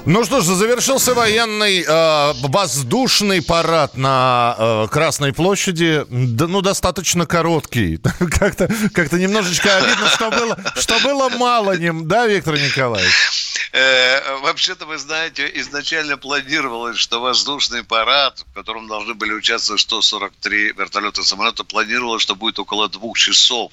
Ну 0.04 0.24
что 0.24 0.40
ж, 0.40 0.44
завершился 0.46 1.14
военный 1.14 1.84
э, 1.86 2.32
воздушный 2.48 3.40
парад 3.40 3.96
на 3.96 4.56
э, 4.58 4.88
Красной 4.90 5.32
площади. 5.32 6.04
Да, 6.08 6.48
ну, 6.48 6.60
достаточно 6.60 7.24
короткий. 7.24 7.98
Как-то 8.18 8.68
как 8.92 9.12
немножечко 9.12 9.76
обидно, 9.76 10.08
что 10.08 10.30
было, 10.30 10.58
что 10.74 10.98
было 11.00 11.28
мало 11.28 11.76
ним, 11.76 12.08
да, 12.08 12.26
Виктор 12.26 12.54
Николаевич? 12.54 13.12
Э, 13.72 14.38
вообще-то, 14.42 14.84
вы 14.84 14.98
знаете, 14.98 15.50
изначально 15.54 16.18
планировалось, 16.18 16.98
что 16.98 17.20
воздушный 17.20 17.84
парад, 17.84 18.44
в 18.50 18.54
котором 18.54 18.86
должны 18.86 19.14
были 19.14 19.32
участвовать 19.32 19.80
143 19.80 20.72
вертолета 20.72 21.22
и 21.22 21.24
самолета, 21.24 21.64
планировалось, 21.64 22.22
что 22.22 22.34
будет 22.34 22.58
около 22.58 22.90
двух 22.90 23.16
часов. 23.16 23.72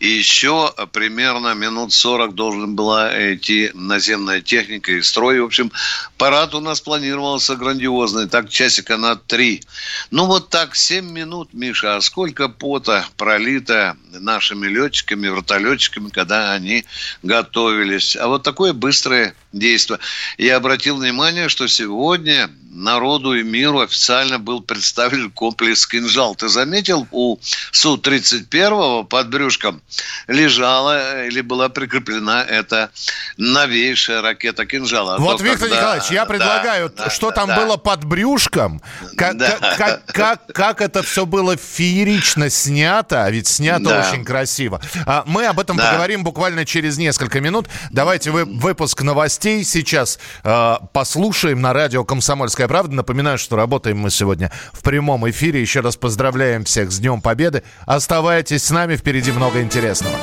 И 0.00 0.08
еще 0.08 0.74
примерно 0.92 1.54
минут 1.54 1.94
40 1.94 2.34
должен 2.34 2.76
была 2.76 3.10
идти 3.32 3.70
наземная 3.72 4.42
техника 4.42 4.92
и 4.92 5.00
строй. 5.00 5.40
В 5.40 5.46
общем, 5.46 5.67
парад 6.16 6.54
у 6.54 6.60
нас 6.60 6.80
планировался 6.80 7.56
грандиозный, 7.56 8.28
так 8.28 8.48
часика 8.48 8.96
на 8.96 9.16
три. 9.16 9.62
Ну 10.10 10.26
вот 10.26 10.48
так, 10.50 10.76
7 10.76 11.10
минут, 11.10 11.52
Миша, 11.52 11.96
а 11.96 12.00
сколько 12.00 12.48
пота 12.48 13.04
пролито 13.16 13.96
нашими 14.10 14.66
летчиками, 14.66 15.28
вертолетчиками, 15.28 16.08
когда 16.08 16.52
они 16.52 16.84
готовились. 17.22 18.16
А 18.16 18.28
вот 18.28 18.42
такое 18.42 18.72
быстрое 18.72 19.34
действия. 19.52 19.98
Я 20.36 20.56
обратил 20.56 20.96
внимание, 20.96 21.48
что 21.48 21.66
сегодня 21.66 22.50
народу 22.70 23.34
и 23.34 23.42
миру 23.42 23.80
официально 23.80 24.38
был 24.38 24.60
представлен 24.60 25.30
комплекс 25.30 25.86
«Кинжал». 25.86 26.34
Ты 26.34 26.48
заметил, 26.48 27.06
у 27.10 27.38
Су-31 27.72 29.04
под 29.04 29.28
брюшком 29.30 29.82
лежала 30.26 31.26
или 31.26 31.40
была 31.40 31.68
прикреплена 31.68 32.44
эта 32.44 32.90
новейшая 33.36 34.22
ракета 34.22 34.66
«Кинжал». 34.66 35.10
А 35.10 35.18
вот, 35.18 35.40
Виктор 35.40 35.60
когда... 35.60 35.76
Николаевич, 35.76 36.10
я 36.10 36.26
предлагаю, 36.26 36.92
да, 36.96 37.10
что 37.10 37.30
да, 37.30 37.36
там 37.36 37.48
да. 37.48 37.56
было 37.64 37.76
под 37.76 38.04
брюшком, 38.04 38.82
как, 39.16 39.36
да. 39.36 39.50
как, 39.50 39.76
как, 39.76 40.06
как, 40.06 40.46
как 40.52 40.80
это 40.80 41.02
все 41.02 41.26
было 41.26 41.56
феерично 41.56 42.50
снято, 42.50 43.24
а 43.24 43.30
ведь 43.30 43.48
снято 43.48 43.84
да. 43.84 44.08
очень 44.08 44.24
красиво. 44.24 44.80
А 45.06 45.24
мы 45.26 45.46
об 45.46 45.58
этом 45.58 45.76
да. 45.76 45.90
поговорим 45.90 46.22
буквально 46.22 46.64
через 46.64 46.98
несколько 46.98 47.40
минут. 47.40 47.66
Давайте 47.90 48.30
вы, 48.30 48.44
выпуск 48.44 49.02
новостей 49.02 49.37
сейчас 49.42 50.18
э, 50.44 50.74
послушаем 50.92 51.60
на 51.60 51.72
радио 51.72 52.04
«Комсомольская 52.04 52.68
правда». 52.68 52.94
Напоминаю, 52.94 53.38
что 53.38 53.56
работаем 53.56 53.98
мы 53.98 54.10
сегодня 54.10 54.50
в 54.72 54.82
прямом 54.82 55.28
эфире. 55.30 55.60
Еще 55.60 55.80
раз 55.80 55.96
поздравляем 55.96 56.64
всех 56.64 56.90
с 56.90 56.98
Днем 56.98 57.20
Победы. 57.20 57.62
Оставайтесь 57.86 58.64
с 58.64 58.70
нами, 58.70 58.96
впереди 58.96 59.32
много 59.32 59.62
интересного. 59.62 60.14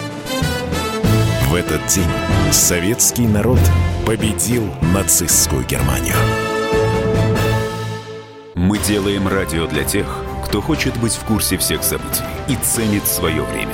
В 1.48 1.56
этот 1.56 1.86
день 1.88 2.10
советский 2.52 3.28
народ 3.28 3.60
победил 4.06 4.70
нацистскую 4.94 5.64
Германию. 5.66 6.16
Мы 8.56 8.78
делаем 8.80 9.28
радио 9.28 9.68
для 9.68 9.84
тех, 9.84 10.06
кто 10.46 10.62
хочет 10.62 10.98
быть 10.98 11.14
в 11.14 11.24
курсе 11.26 11.58
всех 11.58 11.84
событий 11.84 12.24
и 12.48 12.56
ценит 12.56 13.06
свое 13.06 13.44
время. 13.44 13.74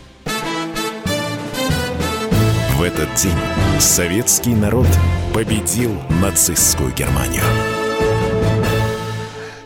В 2.81 2.83
этот 2.83 3.13
день 3.13 3.37
советский 3.79 4.55
народ 4.55 4.87
победил 5.35 5.91
нацистскую 6.19 6.91
Германию. 6.91 7.43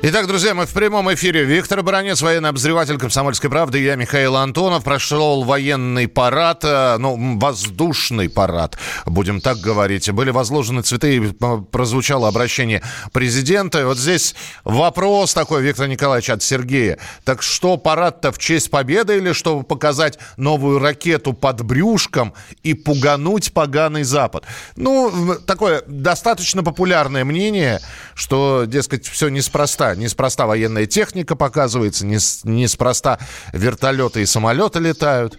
Итак, 0.07 0.27
друзья, 0.27 0.53
мы 0.53 0.67
в 0.67 0.71
прямом 0.71 1.11
эфире. 1.15 1.45
Виктор 1.45 1.81
Баранец, 1.81 2.21
военный 2.21 2.49
обозреватель 2.49 2.99
«Комсомольской 2.99 3.49
правды». 3.49 3.81
Я 3.81 3.95
Михаил 3.95 4.35
Антонов. 4.35 4.83
Прошел 4.83 5.43
военный 5.43 6.07
парад, 6.07 6.63
э, 6.63 6.97
ну, 6.99 7.39
воздушный 7.39 8.29
парад, 8.29 8.77
будем 9.07 9.41
так 9.41 9.57
говорить. 9.57 10.11
Были 10.11 10.29
возложены 10.29 10.83
цветы, 10.83 11.15
и 11.15 11.31
прозвучало 11.71 12.27
обращение 12.27 12.83
президента. 13.13 13.81
И 13.81 13.83
вот 13.83 13.97
здесь 13.97 14.35
вопрос 14.63 15.33
такой, 15.33 15.63
Виктор 15.63 15.87
Николаевич, 15.87 16.29
от 16.29 16.43
Сергея. 16.43 16.99
Так 17.23 17.41
что, 17.41 17.75
парад-то 17.75 18.31
в 18.31 18.37
честь 18.37 18.69
победы 18.69 19.17
или 19.17 19.33
чтобы 19.33 19.63
показать 19.63 20.19
новую 20.37 20.77
ракету 20.77 21.33
под 21.33 21.63
брюшком 21.63 22.35
и 22.61 22.75
пугануть 22.75 23.53
поганый 23.53 24.03
Запад? 24.03 24.43
Ну, 24.75 25.35
такое 25.47 25.81
достаточно 25.87 26.61
популярное 26.61 27.25
мнение, 27.25 27.79
что, 28.13 28.65
дескать, 28.67 29.07
все 29.07 29.29
неспроста 29.29 29.94
Неспроста 29.95 30.45
военная 30.45 30.85
техника 30.85 31.35
показывается, 31.35 32.05
неспроста 32.05 33.19
вертолеты 33.53 34.21
и 34.21 34.25
самолеты 34.25 34.79
летают. 34.79 35.37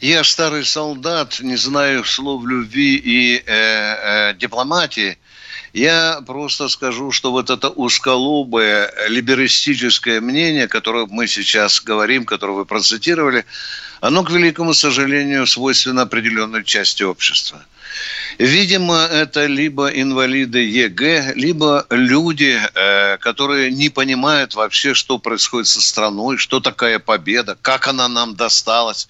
Я 0.00 0.24
старый 0.24 0.64
солдат, 0.64 1.40
не 1.40 1.56
знаю 1.56 2.04
слов 2.04 2.44
любви 2.44 2.96
и 2.96 3.36
э, 3.36 3.42
э, 3.46 4.34
дипломатии. 4.34 5.18
Я 5.72 6.20
просто 6.26 6.68
скажу, 6.68 7.12
что 7.12 7.30
вот 7.32 7.48
это 7.48 7.70
узколобое 7.70 8.92
либеристическое 9.08 10.20
мнение, 10.20 10.68
которое 10.68 11.06
мы 11.06 11.26
сейчас 11.26 11.80
говорим, 11.80 12.26
которое 12.26 12.52
вы 12.52 12.64
процитировали, 12.66 13.46
оно, 14.00 14.22
к 14.22 14.30
великому 14.30 14.74
сожалению, 14.74 15.46
свойственно 15.46 16.02
определенной 16.02 16.64
части 16.64 17.04
общества. 17.04 17.64
Видимо, 18.38 19.06
это 19.10 19.46
либо 19.46 19.88
инвалиды 19.88 20.58
ЕГЭ, 20.58 21.32
либо 21.34 21.86
люди, 21.90 22.58
э, 22.74 23.18
которые 23.18 23.70
не 23.70 23.88
понимают 23.88 24.54
вообще, 24.54 24.94
что 24.94 25.18
происходит 25.18 25.68
со 25.68 25.80
страной, 25.80 26.38
что 26.38 26.60
такая 26.60 26.98
победа, 26.98 27.56
как 27.60 27.88
она 27.88 28.08
нам 28.08 28.34
досталась. 28.34 29.08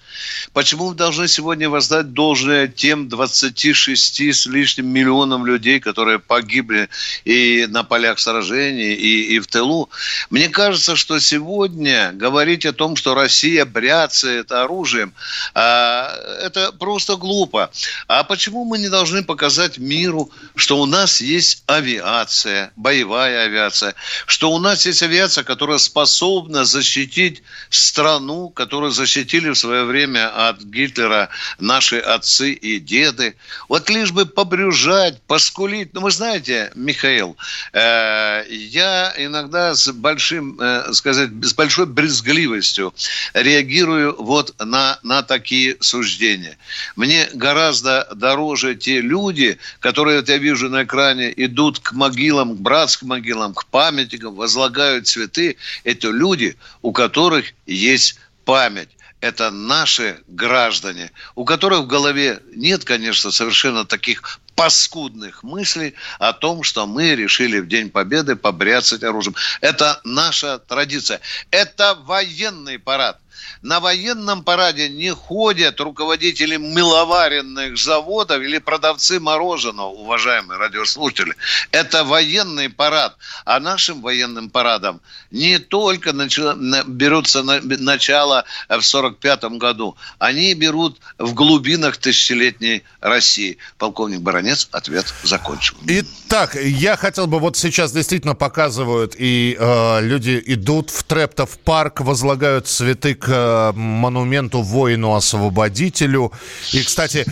Почему 0.51 0.89
мы 0.89 0.95
должны 0.95 1.27
сегодня 1.27 1.69
воздать 1.69 2.13
должное 2.13 2.67
тем 2.67 3.07
26 3.07 4.19
с 4.33 4.45
лишним 4.45 4.87
миллионам 4.87 5.45
людей, 5.45 5.79
которые 5.79 6.19
погибли 6.19 6.89
и 7.23 7.65
на 7.69 7.83
полях 7.83 8.19
сражений, 8.19 8.93
и, 8.93 9.35
и 9.35 9.39
в 9.39 9.47
тылу? 9.47 9.89
Мне 10.29 10.49
кажется, 10.49 10.95
что 10.95 11.19
сегодня 11.19 12.11
говорить 12.13 12.65
о 12.65 12.73
том, 12.73 12.95
что 12.95 13.15
Россия 13.15 13.65
бряцает 13.65 14.51
оружием, 14.51 15.13
а, 15.53 16.13
это 16.41 16.71
просто 16.73 17.15
глупо. 17.15 17.71
А 18.07 18.23
почему 18.23 18.65
мы 18.65 18.77
не 18.77 18.89
должны 18.89 19.12
должны 19.13 19.23
показать 19.23 19.77
миру, 19.77 20.31
что 20.55 20.79
у 20.79 20.85
нас 20.87 21.21
есть 21.21 21.63
авиация, 21.67 22.71
боевая 22.75 23.45
авиация, 23.45 23.93
что 24.25 24.51
у 24.51 24.59
нас 24.59 24.87
есть 24.87 25.03
авиация, 25.03 25.43
которая 25.43 25.77
способна 25.77 26.65
защитить 26.65 27.43
страну, 27.69 28.49
которую 28.49 28.91
защитили 28.91 29.49
в 29.49 29.55
свое 29.55 29.83
время 29.83 30.49
от 30.49 30.61
Гитлера 30.61 31.29
наши 31.59 31.99
отцы 31.99 32.53
и 32.53 32.79
деды. 32.79 33.35
Вот 33.69 33.89
лишь 33.89 34.11
бы 34.11 34.25
побрюжать, 34.25 35.21
поскулить. 35.27 35.93
Ну, 35.93 36.01
вы 36.01 36.11
знаете, 36.11 36.71
Михаил, 36.73 37.37
э, 37.73 38.45
я 38.49 39.13
иногда 39.17 39.75
с 39.75 39.91
большим, 39.91 40.59
э, 40.59 40.91
сказать, 40.93 41.29
с 41.43 41.53
большой 41.53 41.85
брезгливостью 41.85 42.93
реагирую 43.33 44.15
вот 44.17 44.55
на, 44.59 44.97
на 45.03 45.21
такие 45.21 45.77
суждения. 45.81 46.57
Мне 46.95 47.29
гораздо 47.33 48.07
дороже 48.15 48.75
те 48.75 49.02
люди, 49.03 49.57
которые, 49.79 50.19
вот 50.19 50.29
я 50.29 50.37
вижу 50.37 50.69
на 50.69 50.83
экране, 50.83 51.33
идут 51.35 51.79
к 51.79 51.91
могилам, 51.93 52.55
к 52.55 52.59
братским 52.59 53.09
могилам, 53.09 53.53
к 53.53 53.65
памятникам, 53.65 54.35
возлагают 54.35 55.07
цветы, 55.07 55.57
это 55.83 56.09
люди, 56.09 56.55
у 56.81 56.91
которых 56.91 57.53
есть 57.65 58.19
память 58.45 58.89
это 59.23 59.51
наши 59.51 60.19
граждане, 60.27 61.09
у 61.35 61.45
которых 61.45 61.83
в 61.83 61.87
голове 61.87 62.41
нет, 62.55 62.83
конечно, 62.83 63.31
совершенно 63.31 63.85
таких 63.85 64.41
паскудных 64.55 65.43
мыслей 65.43 65.93
о 66.19 66.33
том, 66.33 66.63
что 66.63 66.85
мы 66.85 67.15
решили 67.15 67.59
в 67.59 67.69
День 67.69 67.89
Победы 67.89 68.35
побряцать 68.35 69.01
оружием. 69.01 69.35
Это 69.61 70.01
наша 70.03 70.59
традиция. 70.59 71.21
Это 71.51 71.95
военный 71.95 72.79
парад. 72.79 73.21
На 73.61 73.79
военном 73.79 74.43
параде 74.43 74.89
не 74.89 75.11
ходят 75.11 75.79
руководители 75.79 76.57
мыловаренных 76.57 77.77
заводов 77.77 78.41
или 78.41 78.57
продавцы 78.57 79.19
мороженого, 79.19 79.87
уважаемые 79.87 80.59
радиослушатели. 80.59 81.35
Это 81.71 82.03
военный 82.03 82.69
парад. 82.69 83.15
А 83.45 83.59
нашим 83.59 84.01
военным 84.01 84.49
парадом 84.49 85.01
не 85.31 85.59
только 85.59 86.11
берутся 86.13 87.43
начало 87.43 88.45
в 88.69 88.73
1945 88.73 89.43
году. 89.59 89.95
Они 90.19 90.53
берут 90.53 90.99
в 91.17 91.33
глубинах 91.33 91.97
тысячелетней 91.97 92.83
России. 92.99 93.57
Полковник 93.77 94.21
Баранец 94.21 94.67
ответ 94.71 95.13
закончил. 95.23 95.75
Итак, 95.87 96.55
я 96.55 96.95
хотел 96.97 97.27
бы 97.27 97.39
вот 97.39 97.57
сейчас 97.57 97.91
действительно 97.91 98.35
показывают, 98.35 99.15
и 99.17 99.55
э, 99.59 100.01
люди 100.01 100.41
идут 100.47 100.89
в 100.89 101.03
Трептов 101.03 101.57
парк, 101.59 102.01
возлагают 102.01 102.67
цветы 102.67 103.15
к 103.23 103.53
Э, 103.53 103.71
монументу 103.75 104.61
воину-освободителю. 104.61 106.31
И, 106.71 106.83
кстати, 106.83 107.25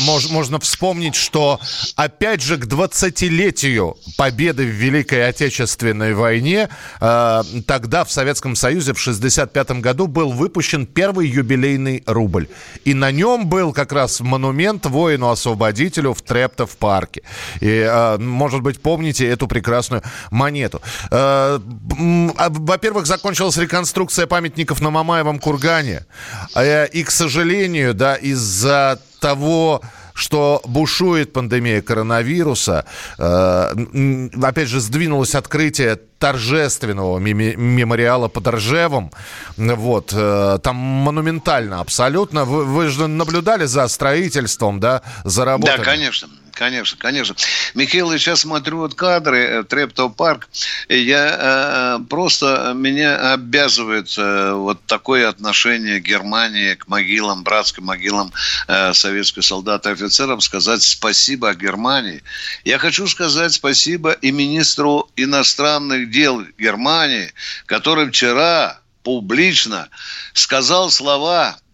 мож, 0.00 0.30
можно 0.30 0.58
вспомнить, 0.60 1.14
что 1.14 1.60
опять 1.96 2.42
же 2.42 2.56
к 2.56 2.66
20-летию 2.66 3.96
победы 4.16 4.64
в 4.64 4.70
Великой 4.70 5.28
Отечественной 5.28 6.14
войне 6.14 6.68
э, 7.00 7.42
тогда 7.66 8.04
в 8.04 8.12
Советском 8.12 8.56
Союзе 8.56 8.92
в 8.92 9.00
65 9.00 9.70
году 9.80 10.06
был 10.06 10.30
выпущен 10.30 10.86
первый 10.86 11.28
юбилейный 11.28 12.02
рубль. 12.06 12.48
И 12.84 12.94
на 12.94 13.10
нем 13.10 13.46
был 13.46 13.72
как 13.72 13.92
раз 13.92 14.20
монумент 14.20 14.86
воину-освободителю 14.86 16.14
в 16.14 16.22
Трептов 16.22 16.76
парке. 16.76 17.22
И, 17.60 17.68
э, 17.68 18.18
может 18.18 18.62
быть, 18.62 18.80
помните 18.80 19.26
эту 19.26 19.48
прекрасную 19.48 20.02
монету. 20.30 20.80
Э, 21.10 21.58
а, 22.36 22.48
во-первых, 22.50 23.06
закончилась 23.06 23.56
реконструкция 23.56 24.26
памятников 24.26 24.80
на 24.80 24.90
Мамаевом 24.90 25.37
кургане. 25.38 26.06
А, 26.54 26.84
и, 26.84 27.02
к 27.02 27.10
сожалению, 27.10 27.94
да, 27.94 28.14
из-за 28.14 29.00
того, 29.20 29.82
что 30.18 30.60
бушует 30.64 31.32
пандемия 31.32 31.80
коронавируса. 31.80 32.84
Э, 33.18 33.72
опять 34.42 34.68
же, 34.68 34.80
сдвинулось 34.80 35.36
открытие 35.36 35.96
торжественного 36.18 37.18
мемориала 37.18 38.26
под 38.26 38.48
Ржевом. 38.48 39.12
Вот, 39.56 40.12
э, 40.12 40.58
там 40.60 40.74
монументально 40.76 41.80
абсолютно. 41.80 42.44
Вы, 42.44 42.64
вы 42.64 42.88
же 42.88 43.06
наблюдали 43.06 43.66
за 43.66 43.86
строительством, 43.86 44.80
да, 44.80 45.02
за 45.22 45.44
работой? 45.44 45.76
Да, 45.76 45.84
конечно. 45.84 46.28
Конечно, 46.58 46.98
конечно. 46.98 47.36
Михаил, 47.74 48.10
я 48.10 48.18
сейчас 48.18 48.40
смотрю 48.40 48.78
вот 48.78 48.96
кадры, 48.96 49.38
э, 49.38 49.62
Трепто 49.62 50.08
парк, 50.08 50.48
я 50.88 51.98
э, 52.00 52.04
просто, 52.10 52.72
меня 52.74 53.32
обязывает 53.32 54.12
э, 54.18 54.54
вот 54.54 54.84
такое 54.86 55.28
отношение 55.28 56.00
Германии 56.00 56.74
к 56.74 56.88
могилам, 56.88 57.44
братским 57.44 57.84
могилам 57.84 58.32
э, 58.66 58.92
советских 58.92 59.44
солдат 59.44 59.86
и 59.86 59.90
офицеров, 59.90 60.42
сказать 60.42 60.82
спасибо 60.82 61.54
Германии. 61.54 62.24
Я 62.64 62.78
хочу 62.78 63.06
сказать 63.06 63.52
спасибо 63.52 64.10
и 64.10 64.32
министру 64.32 65.08
иностранных 65.14 66.10
дел 66.10 66.44
Германии, 66.58 67.32
который 67.66 68.10
вчера 68.10 68.80
публично 69.04 69.88
сказал 70.34 70.90
слова 70.90 71.56
Э, 71.56 71.67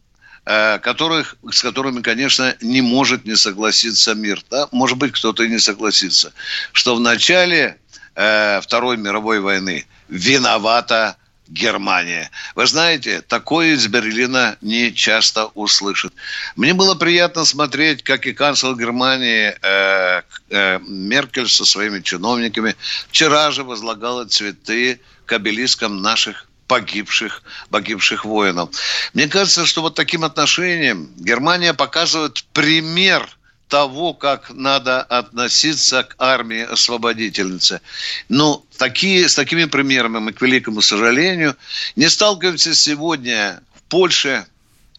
которых, 0.45 1.37
с 1.51 1.63
которыми, 1.63 2.03
конечно, 2.03 2.55
не 2.61 2.83
может 2.83 3.25
не 3.25 3.35
согласиться 3.35 4.15
мир. 4.15 4.43
Да? 4.51 4.69
Может 4.73 4.99
быть, 4.99 5.13
кто-то 5.13 5.43
и 5.43 5.49
не 5.49 5.59
согласится. 5.59 6.35
Что 6.73 6.97
в 6.97 7.01
начале 7.01 7.79
э, 8.15 8.61
Второй 8.61 8.97
мировой 8.97 9.41
войны 9.41 9.87
виновата 10.09 11.17
Германия. 11.49 12.31
Вы 12.55 12.67
знаете, 12.67 13.21
такое 13.21 13.75
из 13.75 13.87
Берлина 13.87 14.57
не 14.63 14.95
часто 14.95 15.47
услышат. 15.55 16.13
Мне 16.57 16.73
было 16.73 16.95
приятно 16.95 17.45
смотреть, 17.45 18.03
как 18.03 18.27
и 18.27 18.33
канцлер 18.33 18.75
Германии 18.77 19.55
э, 19.61 20.23
э, 20.49 20.79
Меркель 20.81 21.49
со 21.49 21.67
своими 21.67 22.01
чиновниками 22.01 22.77
вчера 23.09 23.51
же 23.51 23.63
возлагала 23.63 24.25
цветы 24.25 25.01
к 25.27 25.33
обелискам 25.33 26.01
наших 26.01 26.49
погибших, 26.67 27.43
погибших 27.71 28.25
воинов. 28.25 28.71
Мне 29.13 29.29
кажется, 29.29 29.67
что 29.67 29.83
вот 29.83 29.95
таким 29.95 30.25
отношением 30.25 31.11
Германия 31.17 31.75
показывает 31.75 32.45
пример 32.53 33.29
того, 33.69 34.15
как 34.15 34.51
надо 34.51 35.03
относиться 35.03 36.05
к 36.05 36.15
армии 36.19 36.63
освободительницы. 36.63 37.81
Ну, 38.29 38.65
такие, 38.79 39.29
с 39.29 39.35
такими 39.35 39.65
примерами 39.65 40.19
мы, 40.19 40.33
к 40.33 40.43
великому 40.43 40.81
сожалению, 40.81 41.57
не 41.97 42.09
сталкиваемся 42.09 42.75
сегодня 42.75 43.61
в 43.75 43.83
Польше, 43.89 44.47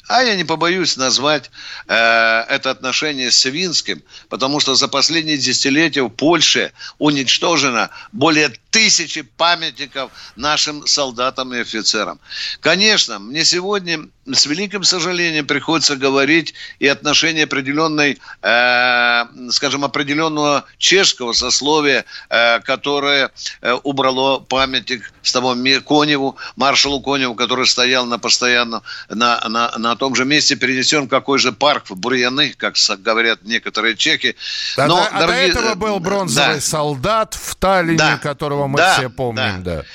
а 0.07 0.23
я 0.23 0.35
не 0.35 0.43
побоюсь 0.43 0.97
назвать 0.97 1.49
э, 1.87 1.93
это 1.93 2.69
отношение 2.69 3.31
свинским, 3.31 4.03
потому 4.29 4.59
что 4.59 4.75
за 4.75 4.87
последние 4.87 5.37
десятилетия 5.37 6.03
в 6.03 6.09
Польше 6.09 6.73
уничтожено 6.99 7.89
более 8.11 8.51
тысячи 8.75 9.21
памятников 9.21 10.11
нашим 10.35 10.85
солдатам 10.85 11.53
и 11.53 11.59
офицерам. 11.59 12.19
Конечно, 12.59 13.19
мне 13.19 13.45
сегодня 13.45 14.09
с 14.33 14.45
великим 14.47 14.83
сожалением 14.83 15.45
приходится 15.45 15.95
говорить 15.95 16.53
и 16.79 16.87
отношение 16.87 17.43
определенной, 17.43 18.19
э, 18.41 19.25
скажем, 19.51 19.85
определенного 19.85 20.65
чешского 20.77 21.33
сословия, 21.33 22.05
э, 22.29 22.59
которое 22.61 23.31
э, 23.61 23.73
убрало 23.83 24.39
памятник 24.39 25.13
с 25.21 25.31
того 25.31 25.55
Коневу, 25.87 26.35
маршалу 26.55 27.01
Коневу, 27.01 27.35
который 27.35 27.67
стоял 27.67 28.05
на 28.05 28.17
постоянно 28.17 28.81
на, 29.09 29.39
на, 29.47 29.71
на 29.77 29.95
том 29.95 30.15
же 30.15 30.25
месте, 30.25 30.55
перенесен 30.55 31.05
в 31.05 31.07
какой 31.07 31.37
же 31.39 31.51
парк 31.51 31.89
в 31.89 31.95
Бурьяны, 31.95 32.53
как 32.57 32.75
говорят 32.99 33.43
некоторые 33.43 33.95
чехи. 33.95 34.35
Но, 34.75 35.07
а, 35.11 35.19
дорогие, 35.19 35.53
до 35.53 35.59
этого 35.59 35.75
был 35.75 35.99
бронзовый 35.99 36.55
да. 36.55 36.61
солдат 36.61 37.35
в 37.35 37.55
Таллине, 37.55 37.97
да. 37.97 38.17
которого 38.17 38.64
мы 38.67 38.77
да, 38.77 38.97
все 38.97 39.09
помним, 39.09 39.63
да. 39.63 39.77
да. 39.77 39.85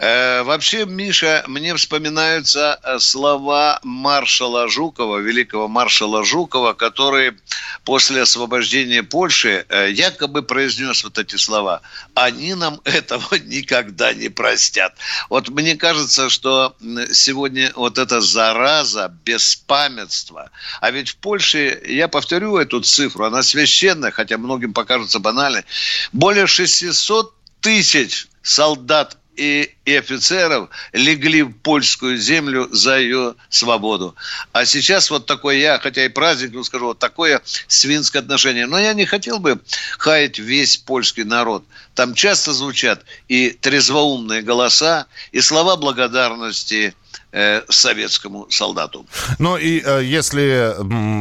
Э, 0.00 0.42
вообще, 0.44 0.86
Миша, 0.86 1.44
мне 1.46 1.74
вспоминаются 1.76 2.80
э, 2.82 2.98
слова 2.98 3.80
маршала 3.82 4.66
Жукова, 4.66 5.18
великого 5.18 5.68
маршала 5.68 6.24
Жукова, 6.24 6.72
который 6.72 7.32
после 7.84 8.22
освобождения 8.22 9.02
Польши 9.02 9.66
э, 9.68 9.90
якобы 9.90 10.42
произнес 10.42 11.04
вот 11.04 11.18
эти 11.18 11.36
слова. 11.36 11.82
Они 12.14 12.54
нам 12.54 12.80
этого 12.84 13.34
никогда 13.44 14.14
не 14.14 14.30
простят. 14.30 14.94
Вот 15.28 15.50
мне 15.50 15.76
кажется, 15.76 16.30
что 16.30 16.74
сегодня 17.12 17.70
вот 17.76 17.98
эта 17.98 18.22
зараза 18.22 19.14
беспамятства, 19.26 20.50
а 20.80 20.90
ведь 20.92 21.10
в 21.10 21.16
Польше, 21.16 21.78
я 21.86 22.08
повторю 22.08 22.56
эту 22.56 22.80
цифру, 22.80 23.26
она 23.26 23.42
священная, 23.42 24.12
хотя 24.12 24.38
многим 24.38 24.72
покажется 24.72 25.18
банальной, 25.18 25.64
более 26.12 26.46
600 26.46 27.34
тысяч 27.60 28.28
солдат 28.42 29.16
и, 29.36 29.74
и 29.86 29.96
офицеров 29.96 30.68
легли 30.92 31.42
в 31.42 31.52
польскую 31.52 32.18
землю 32.18 32.68
за 32.72 32.98
ее 32.98 33.36
свободу. 33.48 34.14
А 34.52 34.66
сейчас 34.66 35.10
вот 35.10 35.26
такое 35.26 35.56
я, 35.56 35.78
хотя 35.78 36.04
и 36.04 36.08
праздник, 36.08 36.50
ну 36.52 36.62
скажу, 36.62 36.86
вот 36.86 36.98
такое 36.98 37.40
свинское 37.66 38.20
отношение. 38.20 38.66
Но 38.66 38.78
я 38.78 38.92
не 38.92 39.06
хотел 39.06 39.38
бы 39.38 39.60
хаять 39.98 40.38
весь 40.38 40.76
польский 40.76 41.24
народ. 41.24 41.64
Там 41.94 42.14
часто 42.14 42.52
звучат 42.52 43.04
и 43.28 43.50
трезвоумные 43.50 44.42
голоса, 44.42 45.06
и 45.32 45.40
слова 45.40 45.76
благодарности 45.76 46.94
Э, 47.32 47.62
советскому 47.68 48.46
солдату. 48.50 49.06
Ну 49.38 49.56
и 49.56 49.80
э, 49.84 50.02
если 50.02 50.74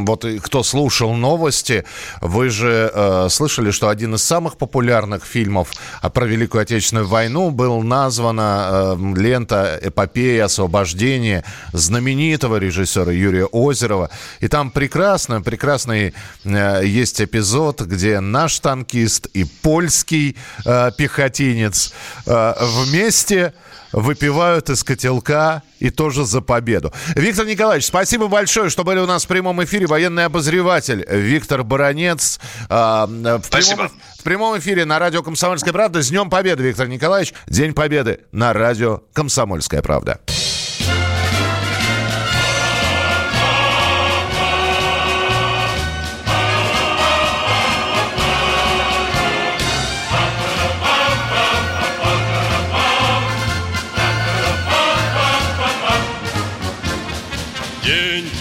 вот 0.06 0.26
кто 0.42 0.64
слушал 0.64 1.14
новости, 1.14 1.86
вы 2.20 2.50
же 2.50 2.92
э, 2.92 3.28
слышали, 3.30 3.70
что 3.70 3.90
один 3.90 4.16
из 4.16 4.24
самых 4.24 4.58
популярных 4.58 5.24
фильмов 5.24 5.72
про 6.12 6.26
Великую 6.26 6.64
Отечественную 6.64 7.08
войну 7.08 7.52
был 7.52 7.84
названа 7.84 8.96
э, 8.98 9.14
лента 9.18 9.80
«Эпопея 9.84 10.46
освобождения» 10.46 11.44
знаменитого 11.74 12.56
режиссера 12.56 13.12
Юрия 13.12 13.46
Озерова. 13.46 14.10
И 14.40 14.48
там 14.48 14.72
прекрасно, 14.72 15.44
прекрасный 15.44 16.16
э, 16.44 16.82
есть 16.86 17.22
эпизод, 17.22 17.82
где 17.82 18.20
наш 18.20 18.60
танкист 18.60 19.28
и 19.36 19.44
польский 19.44 20.36
э, 20.66 20.90
пехотинец 20.98 21.94
э, 22.26 22.54
вместе 22.60 23.54
выпивают 23.92 24.70
из 24.70 24.84
котелка 24.84 25.64
и 25.80 25.90
тоже 25.90 26.26
за 26.26 26.42
победу. 26.42 26.94
Виктор 27.16 27.46
Николаевич, 27.46 27.86
спасибо 27.86 28.28
большое, 28.28 28.70
что 28.70 28.84
были 28.84 29.00
у 29.00 29.06
нас 29.06 29.26
в 29.26 29.28
прямом 29.28 29.64
эфире. 29.64 29.88
Военный 29.88 30.26
обозреватель 30.26 31.06
Виктор 31.10 31.64
Баранец. 31.64 32.40
Э, 32.70 33.06
в, 33.08 33.50
прямом, 33.50 33.92
в 34.20 34.24
прямом 34.24 34.60
эфире 34.60 34.86
на 34.86 35.00
радио 35.00 35.24
«Комсомольская 35.24 35.74
правда». 35.74 36.02
С 36.02 36.10
Днем 36.10 36.30
Победы, 36.30 36.64
Виктор 36.64 36.88
Николаевич. 36.88 37.34
День 37.48 37.74
Победы 37.74 38.22
на 38.32 38.54
радио 38.54 39.02
«Комсомольская 39.14 39.82
правда». 39.82 40.20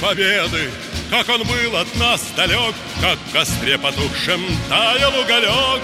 Победы, 0.09 0.71
как 1.11 1.29
он 1.29 1.43
был 1.43 1.77
от 1.77 1.95
нас 1.97 2.23
далек, 2.35 2.75
как 3.03 3.19
в 3.19 3.33
костре 3.33 3.77
потухшем 3.77 4.41
таял 4.71 5.13
уголек. 5.21 5.83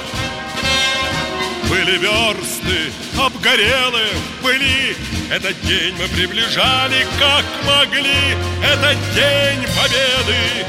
Были 1.68 1.98
версты, 1.98 2.90
обгорелые 3.20 4.12
были. 4.42 4.96
Этот 5.30 5.60
день 5.66 5.94
мы 5.98 6.08
приближали, 6.08 7.06
как 7.18 7.44
могли. 7.66 8.34
Этот 8.62 8.96
день 9.14 9.60
победы 9.76 10.66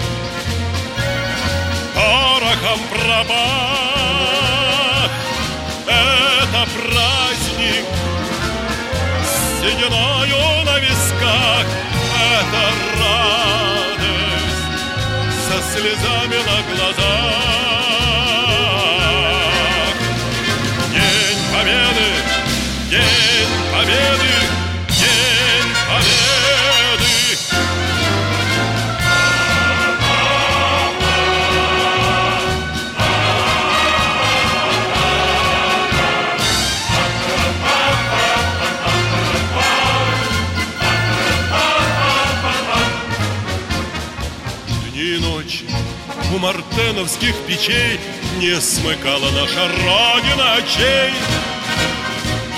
порохом 1.93 2.79
пропах. 2.89 3.39
Это 5.87 6.67
праздник 6.75 7.85
с 9.23 9.61
сединою 9.61 10.65
на 10.65 10.79
висках. 10.79 11.84
Это 12.35 12.75
слезами 15.75 16.37
на 16.37 16.75
глазах. 16.75 17.64
Мартеновских 46.45 47.35
печей 47.47 47.99
Не 48.37 48.61
смыкала 48.61 49.31
наша 49.31 49.67
Родина 49.83 50.53
очей. 50.57 51.11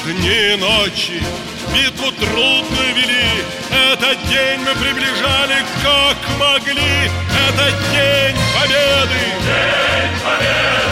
Дни 0.05 0.53
и 0.53 0.57
ночи 0.57 1.23
битву 1.73 2.11
трудную 2.11 2.95
вели 2.95 3.29
Этот 3.93 4.17
день 4.27 4.59
мы 4.59 4.73
приближали 4.75 5.63
как 5.83 6.17
могли. 6.38 7.09
Этот 7.47 7.75
день 7.93 8.35
победы. 8.55 9.21
День 9.45 10.21
победы 10.21 10.86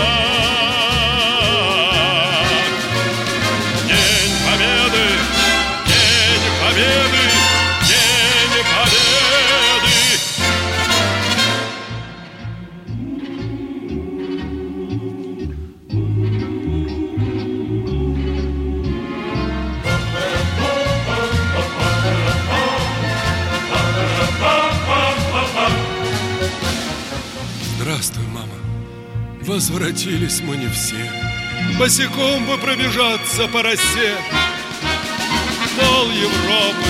на 0.00 0.25
Возвратились 29.56 30.42
мы 30.42 30.58
не 30.58 30.68
все. 30.68 31.10
Босиком 31.78 32.44
бы 32.44 32.58
пробежаться 32.58 33.48
по 33.48 33.62
росе. 33.62 34.14
Пол 35.80 36.10
Европы 36.10 36.84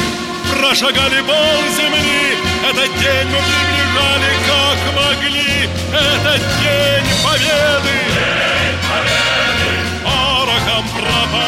Прошагали 0.50 1.20
пол 1.20 1.62
земли. 1.76 2.36
Этот 2.68 2.90
день 2.98 3.28
мы 3.28 3.38
приближали 3.38 4.32
как 4.48 4.78
могли. 4.96 5.70
Этот 5.92 6.42
день 6.58 7.06
победы. 7.22 7.98
День 8.16 8.78
победы 8.90 9.70
Порохом 10.02 10.88
пропах 10.88 11.46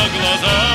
слезами 0.10 0.74